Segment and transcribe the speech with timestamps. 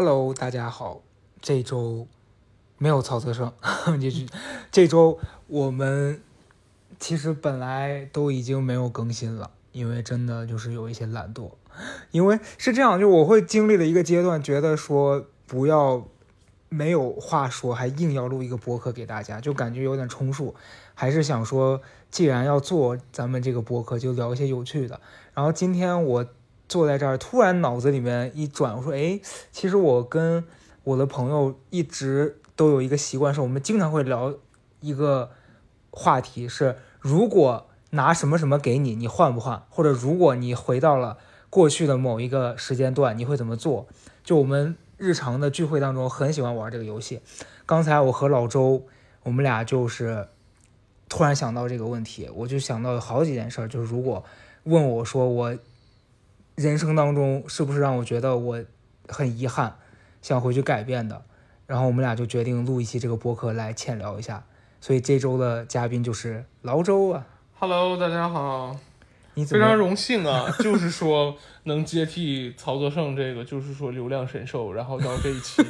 [0.00, 1.00] Hello，大家好，
[1.40, 2.06] 这周
[2.76, 3.52] 没有曹泽生，
[4.00, 4.26] 就是
[4.70, 6.22] 这周我们
[7.00, 11.50] 其实本来都已经没有更新了，因为真的就是有一些懒惰，
[12.12, 16.06] 因为是这样，就我会经历了一个阶段，觉得说不要
[16.68, 20.54] 没有话说，还硬要录一个播客给大家，就感觉有点充数，
[20.94, 25.00] 还是想说，既然要做咱们这个播客，就聊一些有趣的。
[25.34, 26.24] 然后今天我。
[26.68, 29.18] 坐在这儿，突然脑子里面一转，我说：“哎，
[29.50, 30.44] 其实我跟
[30.84, 34.34] 我的朋友一直都有一个习惯，是我们经常会聊
[34.80, 35.30] 一个
[35.90, 39.62] 话题，是如果拿什么什么给你，你换不换？
[39.70, 41.16] 或者如果你回到了
[41.48, 43.86] 过去的某一个时间段，你会怎么做？
[44.22, 47.22] 就我们日常的聚会当中很喜欢玩这个游戏。
[47.64, 48.84] 刚才我和老周，
[49.22, 50.28] 我们俩就是
[51.08, 54.22] 突然想到这个问题，我就想到有好几件事儿，就是如果
[54.64, 55.56] 问我说我。”
[56.58, 58.64] 人生当中是不是让我觉得我
[59.06, 59.76] 很遗憾，
[60.20, 61.22] 想回去改变的？
[61.68, 64.44] 然后我们俩就决定录一期这个播客来浅聊一下。
[64.80, 67.24] 所以这周的嘉宾就是老周啊。
[67.60, 68.76] Hello，大家好。
[69.44, 75.62] 非常荣幸啊，就是说能接替曹泽胜这个，就是说流量神兽，然后到这一期，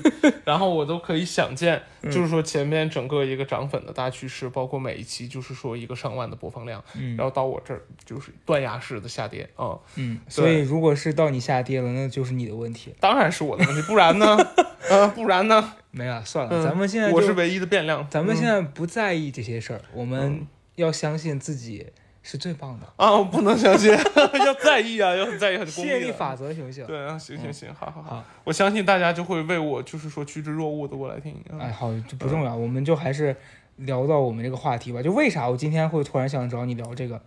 [0.44, 6.82] 然后我都可以想见， 就是说前面整个一个涨粉的大趋势，包括每一期就是说一个上万的播放量，
[7.16, 14.36] 然后到我这儿就是断崖式的下跌啊，嗯，所以如果是到你下跌了，那就是你的问题，当然是我的问题，不然呢？
[14.88, 15.74] 呃，不然呢？
[15.90, 20.46] 没了，算了，咱们现在我是唯一的变量，咱们现在不在意这些事儿，我们
[20.76, 21.86] 要相信自己。
[22.30, 23.10] 是最棒的啊！
[23.12, 23.90] 我不能相信，
[24.44, 26.84] 要在意啊，要很在意，很吸引力法则行不行？
[26.84, 31.34] 对啊，行行行，好好好，我相信大家就会为我，就是说趋之若鹜的过来听。
[31.58, 33.34] 哎，好，就不重要，我们就还是
[33.76, 35.02] 聊到我们这个话题吧。
[35.02, 37.18] 就为啥我今天会突然想找你聊这个？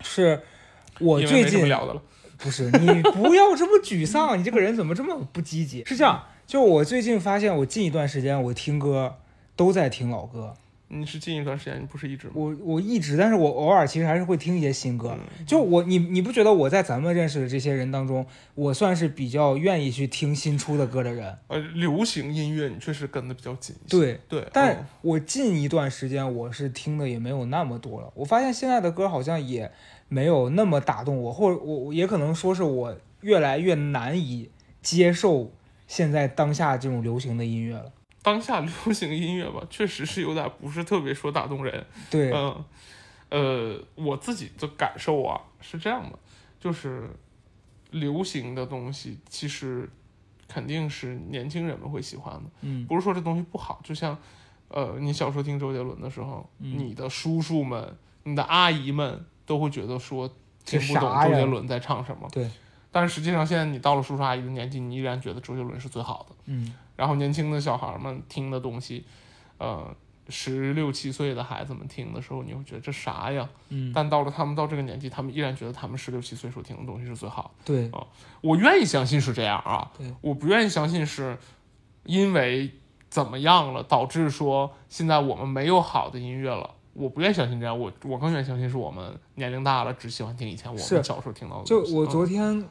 [0.00, 0.40] 是
[0.98, 2.00] 我最近聊的了。
[2.38, 5.84] 不是你不要这么沮丧，你这个人怎么这么不积极？
[5.84, 9.18] 是这样，就我最近发现，我近一段时间我听歌
[9.54, 10.54] 都在听老歌。
[10.94, 12.34] 你是近一段时间，你不是一直吗？
[12.36, 15.16] 我我一直，但是我偶尔其实还是会听一些新歌。
[15.46, 21.34] 就我你你不觉得我在咱们认识的这些人当中，我算是比较愿意去听新出的歌的人？
[21.48, 23.74] 呃，流行音乐你确实跟的比较紧。
[23.88, 28.12] 对对，但我近一段时间我是听的也没有那么多了。
[28.14, 29.72] 我发现现在的歌好像也
[30.08, 34.50] 没有那么打动我，或者我也可能说是我越来越难以
[34.82, 35.50] 接受
[35.86, 37.90] 现在当下这种流行的音乐了。
[38.22, 41.84] 当下流行音乐吧， 确实是有点不是特别说打动人。
[42.10, 42.64] 对，嗯，
[43.30, 46.18] 呃，我自己的感受啊是这样的，
[46.60, 47.10] 就是
[47.90, 49.90] 流行的东西其实
[50.46, 52.50] 肯定是年轻人们会喜欢的。
[52.60, 54.16] 嗯，不是说这东西不好，就像
[54.68, 60.32] 呃，你小时候听周杰伦的时候，你的叔叔们、你的阿姨们都会觉得说
[60.64, 62.28] 听不懂周杰伦在唱什么。
[62.32, 62.48] 对，
[62.92, 66.36] 但是实际上现在你到了叔叔阿姨的年纪，你依然觉得周杰伦是最好的。
[66.46, 66.72] 嗯。
[67.02, 69.04] 然后年轻的小孩们听的东西，
[69.58, 69.92] 呃，
[70.28, 73.48] 十六七岁的孩子们听的时候，你会觉得这啥呀？
[73.70, 73.90] 嗯。
[73.92, 77.64] 但到了他们到这个年纪，他们依然觉得他们十六七岁时候听的东西是最好的。
[77.64, 78.06] 对啊，
[78.40, 79.90] 我愿意相信是这样啊。
[79.98, 80.14] 对。
[80.20, 81.36] 我不愿意相信是
[82.04, 82.70] 因为
[83.10, 86.70] 怎么样了导致说现在我们没有好的音乐了。
[86.92, 87.76] 我不愿意相信这样。
[87.76, 91.64] 我我更愿意相信是我们年龄大了，只喜欢听以前我们小时候听到的。
[91.64, 92.64] 就我昨天。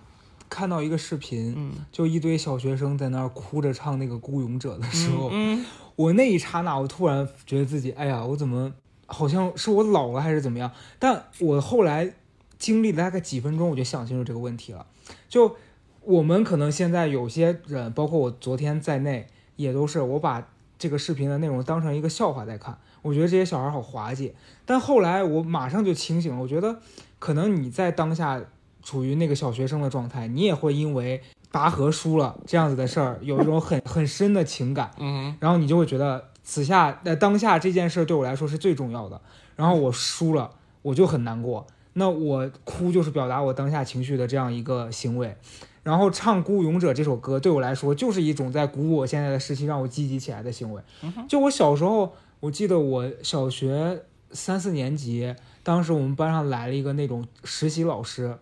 [0.51, 8.73] 看到一个视频，嗯，就一堆小学生在那儿哭着唱那个《孤勇者》的时候，嗯，我那一刹那，我突然觉得自己，哎呀，我怎么
[9.05, 10.69] 好像是我老了还是怎么样？
[10.99, 12.13] 但我后来
[12.59, 14.85] 经历了大概几分钟，我就想清楚这个问题了。
[15.29, 15.55] 就
[16.03, 20.45] 我们可能现在有些人，包括我昨天在内，也都是我把
[20.77, 22.77] 这个视频的内容当成一个笑话在看。
[23.01, 24.33] 我觉得这些小孩好滑稽，
[24.65, 26.81] 但后来我马上就清醒了，我觉得
[27.19, 28.43] 可能你在当下。
[28.81, 31.21] 处于那个小学生的状态，你也会因为
[31.51, 39.21] 拔河输了这样子的事儿，有一种很很深的情感，嗯，然后你就会觉得此下呃当下这件事对我来说是最重要的，
[39.55, 40.51] 然后我输了，
[40.81, 45.35] 我就很难过，那我哭就是表达我当下情绪的这样一个行为，
[45.83, 50.81] 然后唱《孤勇者》这首歌对我来说就是一种在鼓舞我现在的士气，让我积极起来的行为。
[51.27, 58.37] 就我小时候，我记得我小学三四年级，当时我们班上来了一个那种实习老师。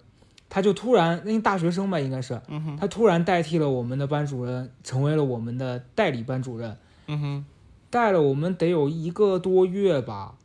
[0.50, 2.42] 他就突然，那大学生吧，应该是，
[2.80, 6.75] 他突然代替了我们的班主任，成为了我们的代理班主任。
[7.07, 7.46] 嗯哼，
[7.90, 10.36] 带了我们得有一个多月吧。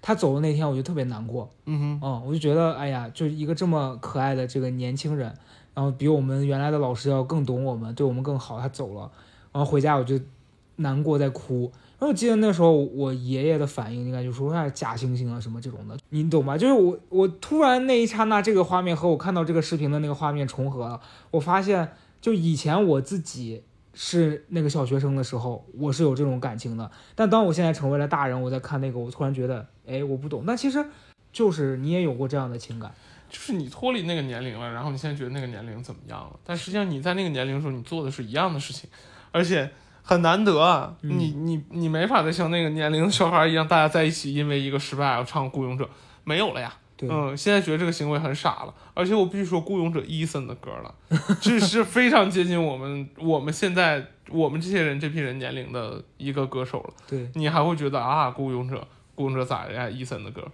[0.00, 1.48] 他走的那天，我就特别难过。
[1.64, 5.34] 嗯哼，我就觉得，哎呀，就一个这么可爱的这个年轻人，
[5.72, 9.10] 然后比我们原来的老师要更懂我们，对我们更好，他走了，
[9.52, 10.20] 然后回家我就
[10.76, 11.72] 难过在哭。
[12.06, 16.56] 我记得那时候我爷爷的反应应该就说是假惺惺啊什么这种的，你懂吗？
[16.56, 21.00] 就是我我突然那一刹那，这个画面和我看到这个视频的那个画面重合了。
[21.30, 23.62] 我发现，就以前我自己
[23.92, 26.90] 是那个小学生的时候，我是有这种感情的。
[27.14, 30.42] 但当我现在成为了大人，我在看那个，我突然觉得，哎，我不懂。
[30.44, 30.84] 那其实，
[31.32, 32.92] 就是你也有过这样的情感，
[33.28, 36.38] 就是你脱离那个年龄了，然后你现在觉得那个年龄怎么样了？
[36.44, 38.88] 但实际上你在那个年龄的时候，你做的是一样的事情，
[39.30, 39.70] 而且
[40.04, 40.94] 很难得啊！
[41.00, 45.84] 你你你没法再像那个年龄的小孩一样，大家在一起因为一个失败而唱《孤勇者》，
[46.24, 46.72] 没有了呀。
[47.00, 50.94] 嗯，现在觉得这个行为很傻了，而且我必须说，孤勇者伊森的歌了，
[51.40, 56.94] 这是非常接近我们我们现在我们这些人这批人年龄的一个歌手了。
[57.06, 59.90] 对你还会觉得啊，孤勇者，孤勇者咋呀？
[59.90, 60.46] 伊森的歌，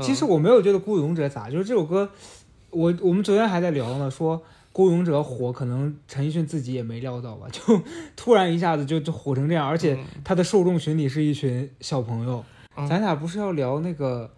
[0.00, 2.08] 其实我没有觉得孤勇者咋，就是这首歌，
[2.70, 4.40] 我我们昨天还在聊呢，说
[4.78, 7.60] 孤勇者火，可能陈奕迅自己也没料到吧， 就
[8.14, 12.44] 突然一下子就就火成这样，而且他的受众群体是一群小朋友。
[12.88, 14.30] 咱俩不是要聊那个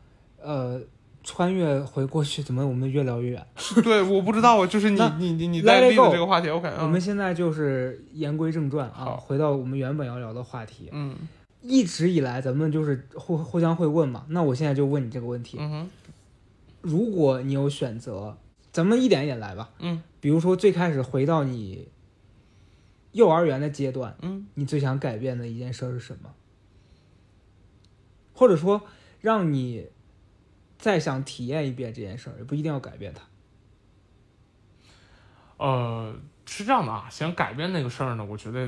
[0.43, 0.81] 呃。
[1.23, 3.47] 穿越回过去，怎么我们越聊越远？
[3.85, 6.67] 对，我不知道啊，就是你你你你在立的这个话题，OK。
[6.81, 10.89] 我们现在就是言归正传啊，回到我们原本要聊的话题。
[10.93, 11.15] 嗯，
[11.61, 15.59] 一直以来咱们就是互互相会问嘛，那我现在就问你这个问题。
[15.61, 15.91] 嗯哼，
[16.81, 18.35] 如果你有选择，
[18.72, 19.70] 咱们一点一点来吧。
[19.78, 21.88] 嗯，比如说最开始回到你
[23.12, 26.34] 幼儿园的阶段，嗯，你最想改变的一件事是什么？
[28.34, 28.82] 或者说
[29.20, 29.88] 让你。
[30.82, 33.22] 再想体验一遍这件事儿，也不一定要改变它。
[35.58, 38.67] 呃，是这样的啊，想改变那个事儿呢，我觉得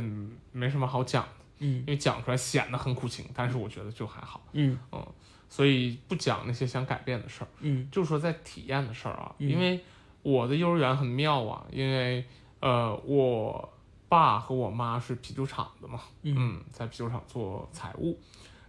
[0.52, 5.02] 没什么好讲的，嗯，因为讲出来显得很苦情，但是我觉得就还好，嗯嗯，
[5.49, 9.82] 所以不讲那些想改变的事儿，嗯，就说在体验的事儿啊，因为
[10.23, 12.25] 我的幼儿园很妙啊，因为
[12.61, 13.73] 呃，我
[14.09, 18.19] 爸和我妈是啤酒厂的嘛，嗯，在啤酒厂做财务，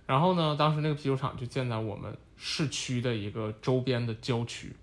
[0.06, 2.16] 然后呢，当时那个啤酒厂就建在我们。
[2.36, 4.76] 市区的一个周边的郊区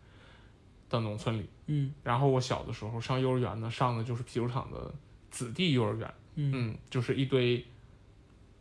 [0.88, 4.94] 的农村里，嗯，然后我小的时候上幼儿园呢，上的就是啤酒厂的
[5.30, 7.58] 子弟幼儿园，嗯，就是一堆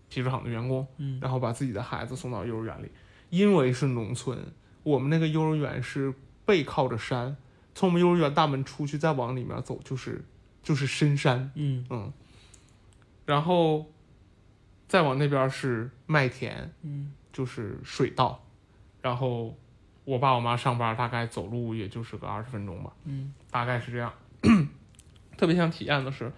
[0.10, 2.90] 啤酒厂的员工，嗯，然后把自己的孩子送到幼儿园里，
[3.30, 4.38] 因为是农村，
[4.84, 6.14] 我们那个幼儿园是
[6.46, 7.38] 背靠着山，
[7.80, 10.22] 从我们幼儿园大门出去再往里面走就是
[10.62, 11.86] 就是深山，嗯。
[11.90, 12.12] 嗯，
[13.26, 13.86] 然后
[14.90, 18.44] 再往那边是麦田，嗯，就是水稻。
[19.02, 19.56] 然后，
[20.04, 24.12] 我爸我妈上班大概走路也就是个二十分钟吧，嗯，大概是这样。
[25.38, 26.30] 特别想体验的是，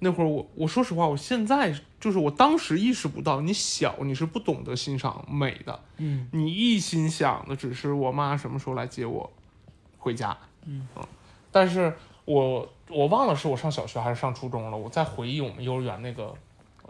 [0.00, 9.32] 那会儿我我说实话，我现在就是我当时意识不到，你小你是不懂得欣赏美的，嗯，你一心想的只是我妈什么时候来接我
[9.96, 10.86] 回家，嗯。
[11.50, 11.92] 但是
[12.24, 16.34] 我我忘了是我上小学还是上初中了，我在回忆我们幼儿园那个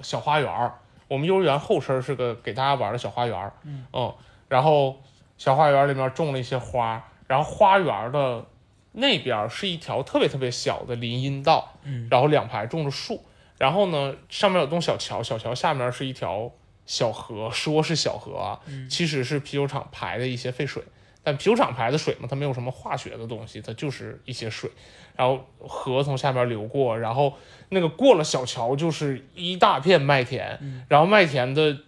[0.03, 0.73] 小花园
[1.09, 3.85] 我们幼儿园后身是个给大家玩的小花园嗯。
[3.93, 4.15] 嗯。
[4.49, 5.01] 然后
[5.39, 8.45] 小花园里面种了一些花，然后花园的
[8.93, 13.25] 那边是一条特别特别小的林荫道，嗯，然后两排种着树，
[13.59, 16.51] 然后呢上面有栋小桥，小桥下面是一条
[16.85, 18.61] 小河，说是小河啊，
[18.91, 20.83] 其实是啤酒厂排的一些废水，
[21.23, 24.71] 但啤酒厂牌的水嘛，它没有什么化学的东西，它就是一些水，
[25.17, 27.35] 然后河从下边流过，然后
[27.69, 31.79] 那个过了小桥就是一大片麦田，然后麦田的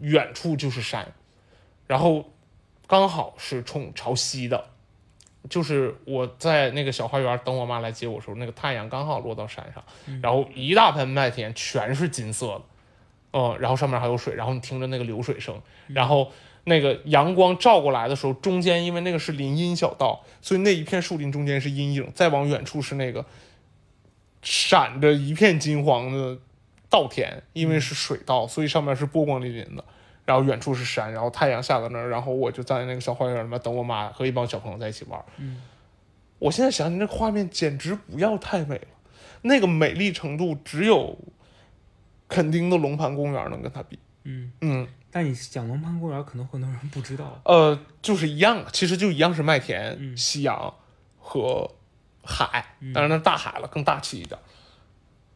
[0.00, 1.12] 远处就是山。
[1.86, 2.30] 然后
[2.86, 4.68] 刚好是冲朝西的，
[5.50, 9.84] 就是我在那个小花园等我妈来接我时候，那个太阳刚好落到山上，
[10.22, 12.62] 然后一大盆麦田全是金色的，
[13.32, 16.32] 嗯，然后上面还有水，然后你听着那个流水声，然后
[16.64, 23.24] 那个阳光照过来的时候，中间因为那个是林荫小道，所以那一片树林中间是阴影，再往远处是那个
[24.42, 26.38] 闪着一片金黄的
[26.88, 29.84] 稻田，因为是水稻，所以上面是波光粼粼的。
[30.26, 35.22] 然后远处是山，然后太阳下到那儿，然后我就站在那个小花园里面等我妈和一帮小朋友在一起玩。
[35.36, 35.60] 嗯，
[36.38, 38.88] 我现在想起那个画面，简直不要太美了，
[39.42, 41.18] 那个美丽程度只有
[42.26, 43.98] 垦丁的龙盘公园能跟它比。
[44.22, 47.40] 嗯嗯，但你讲龙盘公园，可能很多人不知道。
[47.44, 50.74] 呃，就是一样，其实就一样是麦田、夕阳
[51.20, 51.70] 和
[52.24, 54.36] 海，当然那大海了，更大气一点。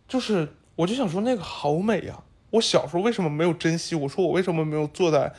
[0.08, 2.18] 就是，我就想说那个好美呀。
[2.50, 3.94] 我小时候为什么没有珍惜？
[3.94, 5.32] 我说我为什么没有坐在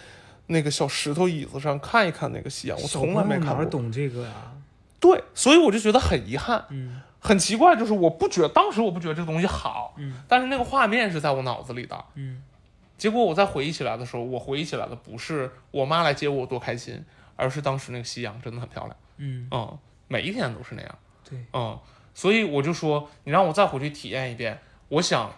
[0.47, 2.81] 那个小石头椅子上看一看那个夕阳？
[2.81, 3.65] 我从来没看过。
[3.65, 4.53] 哪懂这个呀？
[5.01, 12.41] 对，所以我就觉得很遗憾，嗯，很奇怪，就是我不觉得当时我不觉得这个东西好，嗯，但是那个画面是在我脑子里的，嗯，
[12.99, 17.03] 结果我在回忆起来的时候，我回忆起来的不是我妈来接我多开心，
[17.35, 21.79] 而是当时那个夕阳真的很漂亮，嗯嗯，每一天都是那样，对，嗯，
[22.13, 25.31] 所以我就说，你让我再回去体验一遍，我想。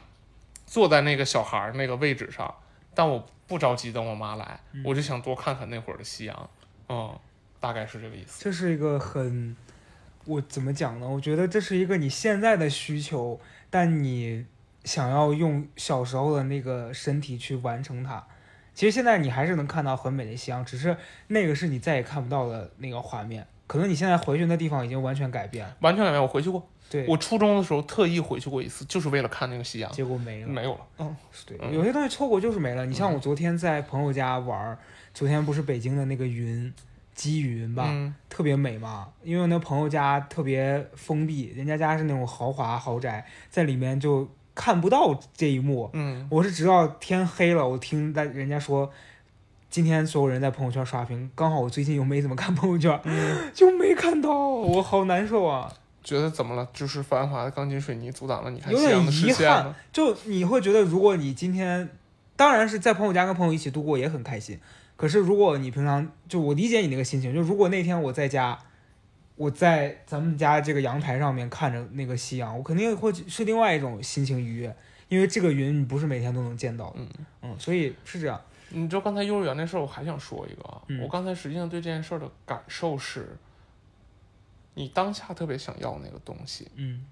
[0.64, 2.56] 坐在那个小孩那个位置上，
[2.94, 6.50] 但我不着急等我妈来，我就想多看看那会儿的夕阳，
[6.88, 7.14] 嗯，
[7.60, 8.42] 大概是这个意思。
[8.42, 9.54] 这是一个很，
[10.24, 11.10] 我怎么讲呢？
[11.10, 13.38] 我觉得这是一个你现在的需求，
[13.70, 14.46] 但你
[14.84, 18.24] 想要用小时候的那个身体去完成它。
[18.74, 20.96] 其实现在你还是能看到很美的夕阳，只是
[21.28, 23.46] 那个是你再也看不到的那个画面。
[23.68, 26.22] 可能你现在回去那地方已经完全改变，完全改变。
[26.22, 30.82] 我回去过，对我初中的时候特意回去过一次，就是为了看那个夕阳，结果没了，没有了。
[31.00, 32.86] 嗯，对，有些东西错过就是没了。
[32.86, 34.78] 你像我昨天在朋友家玩，
[35.14, 36.74] 昨天不是北京的那个云，
[37.16, 37.90] 积云吧，
[38.30, 39.08] 特别美嘛。
[39.24, 44.30] 因为我那朋友家特别封闭，人家家是那种豪华豪宅，在里面就
[44.62, 45.90] 看不到这一幕。
[45.94, 48.92] 嗯，我是直到天黑了，我听在人家说。
[49.72, 53.02] 今天所有人在朋友圈刷屏，刚好我最近又没怎么看朋友圈，
[53.54, 55.72] 就没看到，我好难受啊！
[56.04, 56.68] 觉得怎么了？
[56.74, 61.88] 就是繁华的钢筋水泥阻挡了你看夕阳的视线就你会觉得，如果你今天，
[62.36, 64.60] 当然是在朋友家跟朋友一起度过也很开心。
[64.98, 68.60] 可是如果你平常就我理解你那个心情，就如果那天我在家，
[69.42, 74.76] 我在咱们家这个阳台上面看着那个夕阳，我肯定会是另外一种心情愉悦，
[75.10, 76.98] 因为这个云你不是每天都能见到的。
[77.00, 77.10] 嗯
[77.42, 78.40] 嗯，所以是这样。
[78.70, 80.84] 你知道刚才幼儿园那事儿，我还想说一个啊。
[81.02, 83.36] 我刚才实际上对这件事儿的感受是，
[84.76, 87.04] 你当下特别想要那个东西，嗯，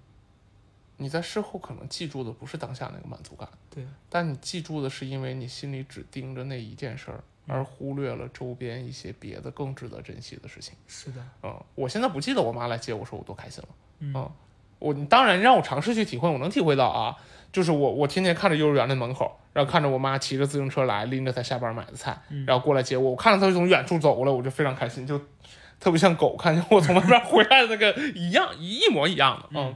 [0.97, 10.75] 你在事后可能记住的不是当下那个满足感，对，但你记住的是因为你心里只盯着那一件事儿，而忽略了周边一些别的更值得珍惜的事情。
[10.87, 14.31] 是的，嗯，我现在不记得我妈来接我说我多开心了，嗯，
[14.77, 17.17] 我当然让我尝试去体会，我能体会到啊。
[17.51, 22.15] 就是我，我天天看着幼儿园的门口，然后看着我妈骑着自行车来，拎着她下班买的菜，
[22.45, 23.09] 然后过来接我。
[23.09, 25.19] 我看着她从远处走过来，我就非常开心，就
[25.79, 29.49] 特别像狗看见我从外边回来的那个一样，一模一样的。
[29.59, 29.75] 嗯。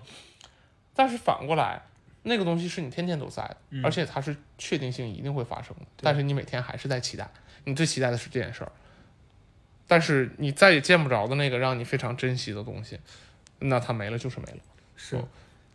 [0.94, 1.82] 但是反过来，
[2.22, 5.82] 那个东西是你天天都在的，而且它是确定性一定会发生的。
[5.98, 7.28] 但是你每天还是在期待，
[7.66, 8.72] 你最期待的是这件事儿。
[9.88, 13.00] 但是你再也见不着的那个让你非常珍惜的东西，
[13.60, 14.58] 那它没了就是没了。
[14.96, 15.24] 是。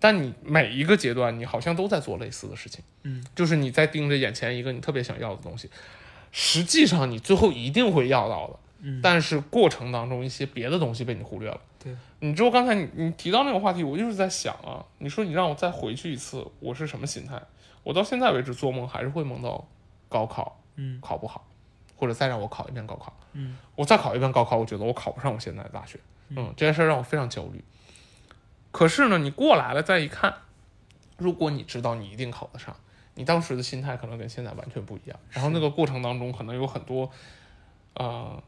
[0.01, 5.69] 但你每一个阶段，你好像都在做类似的事情，嗯，就是你在盯着眼前一个你特别想要的东西，
[6.31, 17.43] 实际上你最后一定会要到的，嗯，但是过程当中一些别的东西被你忽略了，对，你之后刚才你你提到那个话题，我就是在想啊，你说你让我再回去一次，我是什么心态？
[17.83, 19.67] 我到现在为止做梦还是会梦到
[20.09, 21.45] 高考，嗯，考不好，
[21.99, 27.63] 或者再让我考一遍高考，嗯，我再考一遍高考，我觉得我考不上我现在的大学，嗯，这件事让我非常焦虑。
[28.71, 30.33] 可是呢，你过来了再一看，
[31.17, 32.77] 如果你知道你一定考得上，
[33.15, 35.19] 你当时的心态可能跟现在完全不一样。
[35.33, 37.11] 然后那个过程当中可能有很多，
[37.95, 38.41] 呃，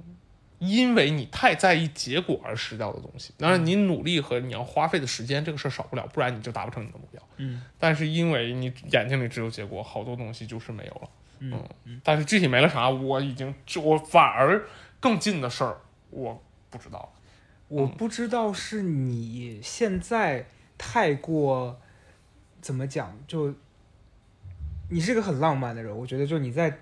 [0.61, 3.35] 因为你太在意结果而失掉的东西。
[3.39, 7.21] 当然，你努力和你要花费的时间这个事儿少不了，不然你就达不成你的目标。
[7.39, 7.63] 嗯。
[7.79, 11.09] 但是因为你眼睛里只有结果，好多东西就是没有了。
[11.41, 12.01] 嗯。
[12.05, 14.65] 但是具体没了啥，我已经就我反而
[15.01, 15.77] 更近的事儿
[16.11, 17.13] 我不知道。
[17.69, 21.81] 我不知道是你现在太过
[22.61, 23.55] 怎么讲，就
[24.89, 25.97] 你是个很浪漫的人。
[25.97, 26.79] 我觉得，就你在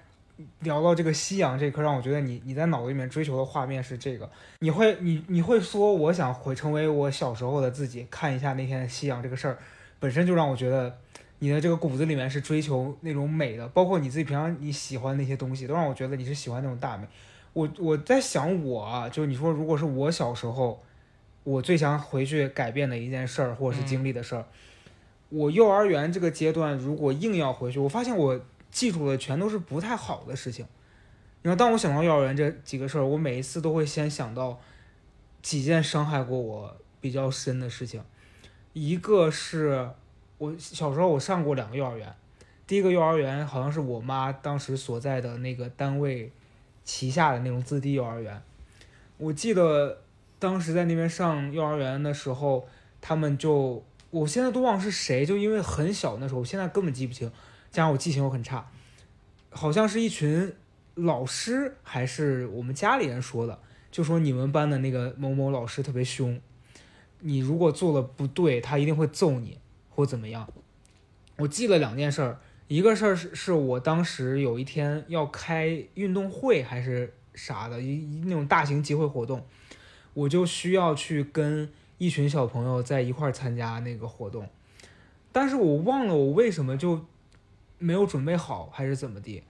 [0.61, 4.31] 聊到这个夕阳这刻，让我觉得你你在脑子里面追求的画面是这个。
[4.61, 9.59] 你会你你会说，我想回成为我小时候的自己，看一下那天的夕阳这个事儿，
[10.01, 10.97] 本身就让我觉得
[11.41, 17.07] 你的这个骨子里面是追求那种美的，包括你自己平常你喜欢那些东西，都让我觉得你是喜欢那种大美。
[17.53, 20.83] 我我在想，我啊，就是你说，如果是我小时候，
[21.45, 24.45] 我最想回去改变的一件事儿，或者是经历的事儿，
[25.29, 28.41] 我幼儿园这个阶段，如果硬要回去，我发现我
[28.71, 30.67] 记住的全都是不太好的事情。
[31.41, 34.61] 然后，当我想到幼儿园这几个事儿，我每一次都会先想到
[35.41, 38.03] 几件伤害过我比较深的事情。
[38.73, 39.91] 一个是
[40.39, 42.15] 我小时候我上过两个幼儿园，
[42.67, 46.33] 第一个幼儿园好像是我妈当时所在的那个单位。
[46.85, 48.43] 旗下的那种自立幼儿园，
[49.19, 50.01] 我记得
[50.39, 52.67] 当时在那边上幼儿园的时候，
[52.99, 57.31] 他们就我现在都忘了是谁，就因为很小那时候，我现在根本记不清，
[57.71, 58.71] 加上我记性又很差，
[59.51, 60.51] 好像是一群
[60.95, 63.59] 老师还是我们家里人说的，
[63.91, 66.41] 就说你们班的那个某某老师特别凶，
[67.21, 69.59] 你如果做了不对，他一定会揍你
[69.99, 70.49] 或怎么样。
[71.39, 72.39] 我记了两件事儿。
[72.69, 79.45] 一个事儿是，是我当时有一天要开运动会还是啥的，一那种大型集会活动，
[80.15, 84.49] 我就需要去跟一群小朋友在一块儿参加那个活动，
[85.33, 87.05] 但是我忘了我为什么就
[87.79, 89.43] 没有准备好，还是怎么地，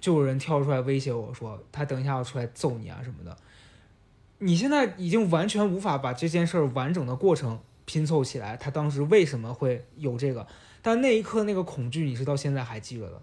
[0.00, 3.34] 就有人跳出来威胁我说他等一下要出来揍你啊什么的。
[4.38, 10.46] 你现在已经完全无法把这件事儿完整的过程拼凑起来，他当时为什么会有这个？
[10.82, 13.22] 但那一刻那个恐惧，你是到现在还记着的。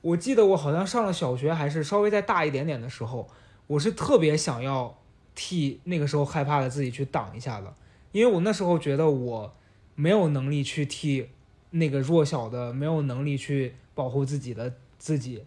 [0.00, 3.28] 我记得我好像上了小学，还是稍微再大一点点的时候，
[3.66, 4.96] 我是特别想要
[5.34, 7.74] 替那个时候害怕的自己去挡一下的，
[8.12, 9.54] 因为我那时候觉得我
[9.94, 11.28] 没有能力去替
[11.70, 15.44] 那个弱小的、没有能力去保护自己的自己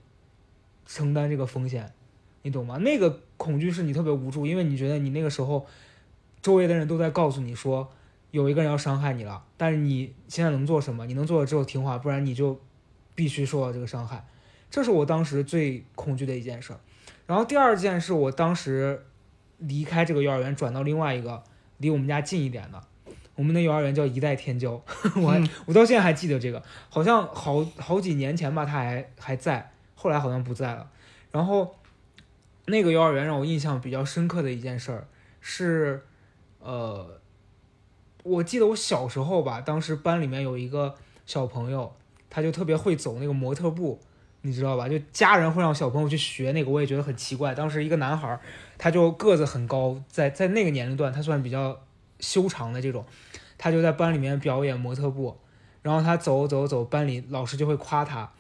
[0.86, 1.94] 承担这个风险，
[2.42, 2.78] 你懂吗？
[2.78, 5.66] 那个恐惧是你特别无助，因为你觉得你那个时候
[6.42, 7.90] 周围的人都在告诉你说
[8.32, 11.06] 有一个人要伤害你了，但是你现在能做什么？
[11.06, 12.60] 你能做的只有听话，不然你就
[13.14, 14.26] 必须受到这个伤害。
[14.70, 16.74] 这是我当时最恐惧的一件事。
[17.28, 19.06] 然后第二件是我当时
[19.58, 21.44] 离开这个幼儿园，转到另外一个
[21.78, 22.82] 离我们家近一点的。
[23.36, 24.80] 我们的幼儿园叫一代天骄，
[25.22, 30.90] 我还我到现在还记得这个，好像好好几年前吧，他还还在，后来好像不在了。
[31.32, 31.76] 然后
[32.66, 35.08] 那个幼儿园让我印象比较深刻的一件事儿
[35.40, 36.04] 是，
[36.60, 37.21] 呃，
[38.24, 41.94] 我记得我小时候吧，当时班里面有一个小朋友，
[42.30, 44.00] 他就特别会走那个模特步，
[44.42, 44.90] 你知道吧？
[44.90, 47.54] 就家人会让小朋友去学那个，我也觉得很奇怪。
[47.54, 48.40] 当时一个男孩，
[48.78, 51.80] 他就个子很高，在在那个年龄段，他算比较。
[52.22, 53.04] 修长的这种，
[53.58, 55.36] 他就在班里面表演模特步，
[55.82, 58.32] 然后他走走走，班里老师就会夸他。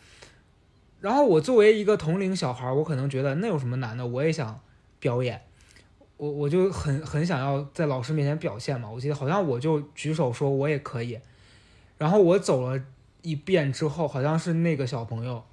[1.00, 4.60] 然后我作为一个同龄小孩，我可能觉得那有什么难的，我也想
[5.00, 5.42] 表演，
[6.22, 8.88] 我我就很很想要在老师面前表现嘛。
[8.88, 11.20] 我记得好像我就举手说我也可以，
[11.98, 12.80] 然后我走了
[13.24, 15.44] 一遍之后，好像是那个小朋友，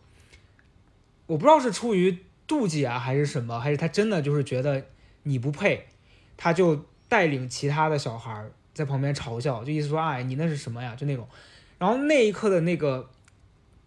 [1.27, 4.85] 我不知道是出于妒忌啊还是什么，还是他真的就是觉得
[5.23, 5.87] 你不配，
[6.37, 6.85] 他就。
[7.11, 10.95] 带领其他的小孩在旁边嘲笑，就意思说，哎，你那是什么呀？
[10.95, 11.27] 就那种。
[11.79, 13.09] 然后那一刻的那个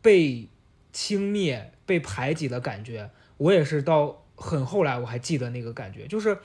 [0.02, 0.48] 被
[0.92, 6.36] 轻蔑、被排挤的感觉，我也是到很后来我还记得那个感觉，就是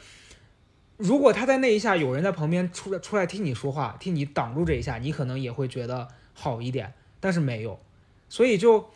[0.97, 7.79] 如果他在那一下有人在旁边出来出来替你说话，替你挡住这一下，你可能也会觉得好一点，但是没有。
[8.29, 8.91] 所以就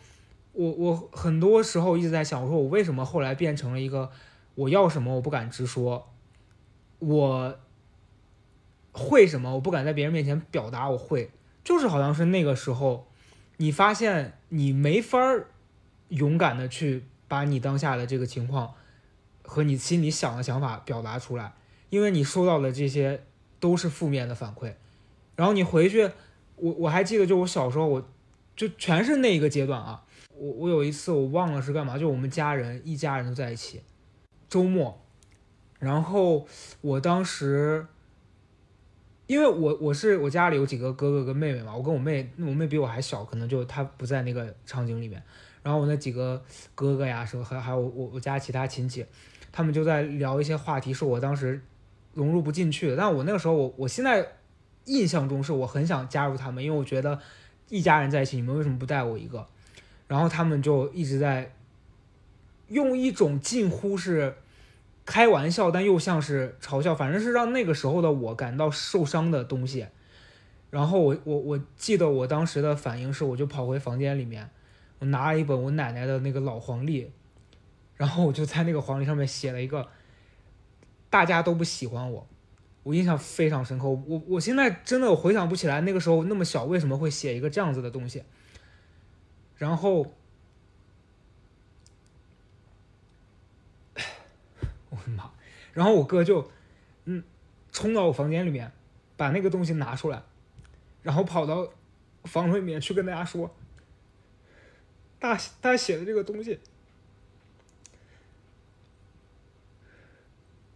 [0.53, 4.11] 我我很多时候一直在想，我说我为什么后来变成了一个
[4.55, 6.11] 我要什么我不敢直说，
[6.99, 7.57] 我。
[8.93, 9.55] 会什么？
[9.55, 11.31] 我不敢在别人面前表达我会，
[11.63, 13.07] 就是好像是那个时候，
[13.55, 15.17] 你发现你没法
[16.09, 18.73] 勇敢的去把你当下的这个情况
[19.43, 21.53] 和你心里想的想法表达出来，
[21.91, 23.21] 因为你收到的这些
[23.59, 24.73] 都是负面的反馈。
[25.35, 26.09] 然后你回去，
[26.55, 28.03] 我我还记得，就我小时候，我
[28.55, 30.03] 就全是那一个阶段啊。
[30.33, 33.81] 我我有一次我忘了是干嘛，就我们家人一家人都在一起，
[34.49, 34.99] 周末，
[35.77, 36.47] 然后
[36.81, 37.85] 我当时。
[39.27, 45.23] 因为我我是我家里有几个哥哥跟妹妹嘛，我跟我妹，我妹比我还小，可能就她不在那个场景里面。
[45.63, 46.43] 然后我那几个
[46.75, 49.05] 哥哥呀，什么还还有我我家其他亲戚，
[49.49, 51.61] 他们就在聊一些话题，是我当时
[52.13, 52.95] 融入不进去的。
[52.95, 54.27] 但我那个时候，我我现在
[54.85, 57.19] 印象中是我很想加入他们，因为我觉得
[57.69, 59.47] 一家人在一起，你们为什么不带我一个？
[60.07, 61.53] 然后他们就一直在
[62.67, 64.35] 用一种近乎是。
[65.03, 69.87] 开玩笑，但又像是嘲笑，反正是让那个时候的我感到受伤的东西。
[70.69, 74.47] 然后我我我记得我当时的反应是，我就跑回房间里面，
[74.99, 77.11] 我拿了一本我奶奶的那个老黄历，
[77.97, 79.87] 然后我就在那个黄历上面写了一个
[81.11, 82.27] “大家都不喜欢我”，
[82.81, 83.87] 我印象非常深刻。
[83.87, 88.23] 我我现在真的我回想不起来那个时候那么小为什么会写一个这样子的东西。
[89.57, 90.11] 然后。
[94.89, 95.31] 我的妈！
[95.73, 96.51] 然后我哥就，
[97.05, 97.23] 嗯，
[97.71, 98.71] 冲到我房间里面，
[99.15, 100.21] 把那个东西拿出来，
[101.01, 101.71] 然后跑到
[102.23, 103.55] 房里面去跟大家说，
[105.17, 106.59] 大大写的这个东西，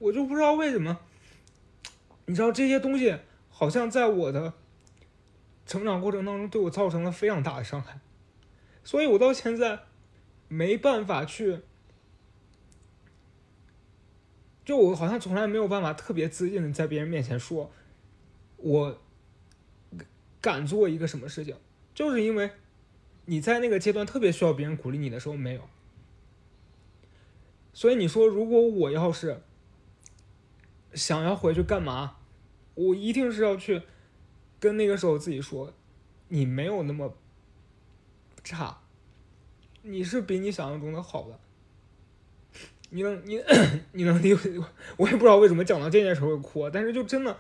[0.05, 0.99] 我就不知道为什么，
[2.27, 3.17] 你知道这些东西
[3.49, 4.53] 好像在我的
[5.65, 7.99] 成长过程当中对我造成了非常大的伤害，
[8.83, 9.79] 所以我到现在
[10.47, 11.61] 没办法去。
[14.63, 17.71] 就我好像从来没有办法特别自信的在别人面前说，
[18.57, 18.99] 我
[20.39, 21.55] 敢做一个什么事情，
[21.95, 22.51] 就是因为
[23.25, 25.61] 你在那个阶段特别需要别人鼓励你的时候没有。
[27.73, 29.41] 所以你说，如果我要是
[30.95, 32.17] 想要回去干嘛，
[32.73, 33.83] 我一定是要去
[34.59, 35.71] 跟那个时候自己说，
[36.29, 37.15] 你没有那么
[38.43, 38.79] 差，
[39.83, 41.39] 你是比你想象中的好的。
[42.91, 43.43] 你能你
[43.91, 44.49] 你能理解？
[44.95, 47.37] 我也不知道为什么讲到这件事会哭，但是就真的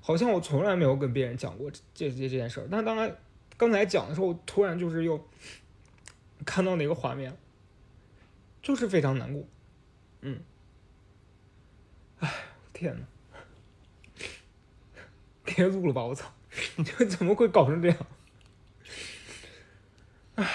[0.00, 2.68] 好像我从来没有跟别人讲过这这这件事儿。
[2.70, 3.14] 但当然，
[3.56, 5.22] 刚才讲的时候，突然就是又
[6.46, 7.36] 看到那个画面，
[8.62, 9.44] 就是非常难过。
[10.22, 10.40] 嗯，
[12.20, 12.32] 哎，
[12.84, 13.06] 天呐，
[15.42, 16.04] 别录了吧！
[16.04, 16.30] 我操，
[16.76, 17.96] 你这怎么会搞成这样？
[20.34, 20.46] 唉。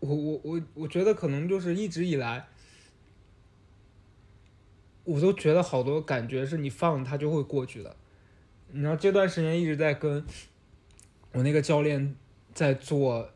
[0.00, 2.48] 我我我我觉得可能就是一直以来，
[5.04, 7.96] 我都觉得好多感觉是你放它就会过去的。
[8.72, 10.26] 你知道这段时间一直在跟
[11.30, 12.16] 我那个教练
[12.52, 13.30] 在做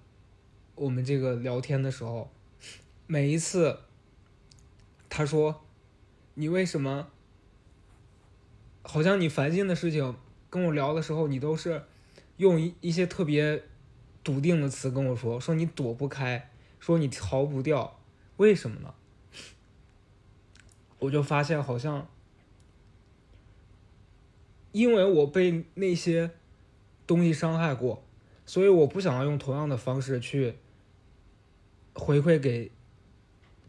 [0.75, 2.33] 我们这个聊天的时候，
[3.07, 3.79] 每一次
[5.09, 5.65] 他说
[6.39, 7.09] ：“你为什么？
[8.83, 10.15] 好像你烦心的事情
[10.49, 11.83] 跟我聊的时候，你都是
[12.37, 13.65] 用一一些特别
[14.23, 17.99] 笃定的词跟我说，说你躲不开，说你逃不掉，
[18.37, 18.95] 为什么呢？”
[21.01, 22.07] 我就发现好像。
[24.73, 26.31] 因为我被那些
[27.07, 28.03] 东西伤害过，
[28.45, 30.55] 所以我不想要用同样的方式去
[31.95, 32.71] 回馈给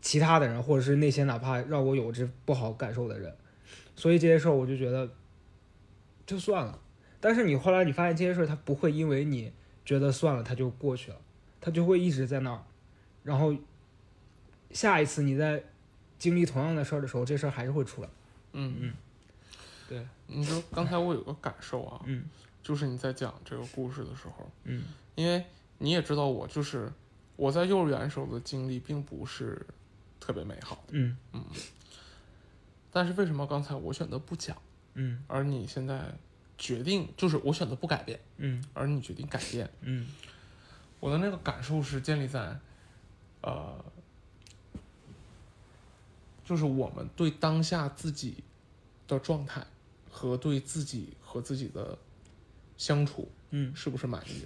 [0.01, 3.35] 其他的人，或者是那些哪怕让我有这不好感受的人。
[3.95, 5.09] 所以这些事儿我就觉得
[6.25, 6.79] 就算了。
[7.19, 9.51] 但是你后来你发现这些事儿，它不会因为你
[9.83, 11.17] 觉得算了，它就过去了，
[11.59, 12.63] 它就会一直在那儿。
[13.23, 13.55] 然后
[14.71, 15.63] 下一次你在
[16.19, 18.09] 经历同样的事儿的时候，这事儿还是会出来。
[18.53, 18.93] 嗯嗯。
[19.89, 22.25] 对，你说刚才我有个感受啊，嗯，
[22.61, 24.83] 就是你在讲这个故事的时候，嗯，
[25.15, 25.43] 因为
[25.77, 26.91] 你也知道我就是
[27.37, 29.65] 我在幼儿园时候的经历并不是
[30.27, 31.41] 特别美好，嗯嗯，
[32.91, 34.61] 但是为什么刚才我选择不讲，
[34.95, 36.13] 嗯，而你现在
[36.57, 40.05] 决定就是我选择不改变，嗯，而你决定改变，嗯，
[40.99, 42.59] 我的那个感受是建立在，
[43.39, 43.73] 呃，
[46.43, 48.43] 就是我们对当下自己
[49.07, 49.65] 的状态。
[50.09, 51.95] 和对自己和自己的
[52.75, 54.41] 相处，嗯，是不是满意？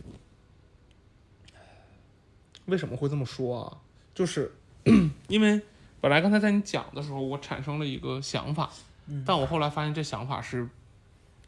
[2.65, 3.82] 为什么会这么说啊？
[4.13, 4.52] 就是
[5.30, 5.62] 因为
[6.02, 8.70] 本来刚才在你讲的时候，我产生了一个想法，
[9.06, 10.68] 嗯，但我后来发现这想法是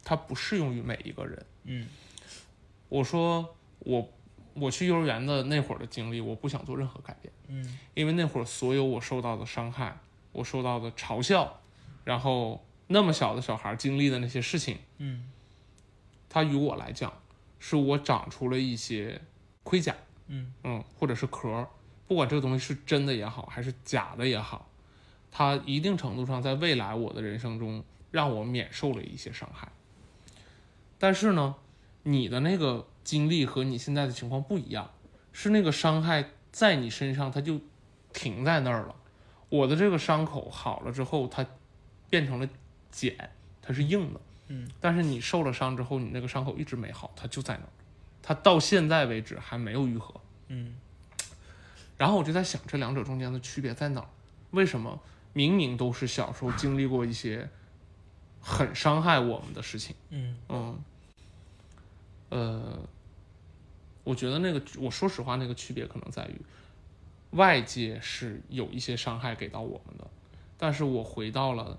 [0.02, 1.46] 它不适用于每一个人。
[1.64, 1.86] 嗯，
[2.88, 4.08] 我说我
[4.54, 7.34] 我去幼儿园的那会儿的经历，我不想做任何改变。
[7.48, 9.98] 嗯，因为那会儿所有我受到的伤害，
[10.32, 11.60] 我受到的嘲笑，
[12.04, 12.64] 然后。
[12.86, 15.26] 那么小的小孩经历的那些事情，嗯，
[16.28, 17.10] 他与我来讲，
[17.58, 19.18] 是我长出了一些
[19.62, 21.66] 盔甲，嗯嗯，或者是壳，
[22.06, 24.68] 不管这个东西是真的也好，还是假的也好，
[25.30, 29.68] 它一定程度上在未来我的人生中让我免受了一些伤害。
[30.98, 31.54] 但是呢，
[32.02, 34.90] 你的那个经历和你现在的情况不一样，
[35.32, 37.60] 是那个伤害在你身上它就
[38.12, 38.94] 停在那儿了，
[39.48, 41.46] 我的这个伤口好了之后，它
[42.10, 42.48] 变成了。
[42.94, 43.12] 茧，
[43.60, 47.72] 它是硬的，嗯，但是你受了伤之后，你那个伤口一直没好，它就在那儿，
[48.22, 50.14] 它到现在为止还没有愈合，
[50.46, 50.76] 嗯，
[51.96, 54.08] 然后我就在想，这两者中间的区别在哪儿？
[54.50, 55.00] 为什么
[55.32, 57.48] 明明都是小时候经历过一些
[58.40, 60.78] 很伤害我们的事情，嗯嗯，
[62.28, 62.78] 呃，
[64.04, 66.40] 我觉得那个，我说实话，那个区别可能在于，
[67.30, 70.08] 外界是有一些伤害给到我们的，
[70.56, 71.78] 但是我回到了。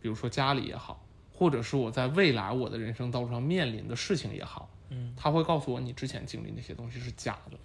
[0.00, 7.56] 比如说家里也好，或者是我在未来我的人生道路上面临的事情也好，嗯，他会告诉我你之前经历那些东西是假的，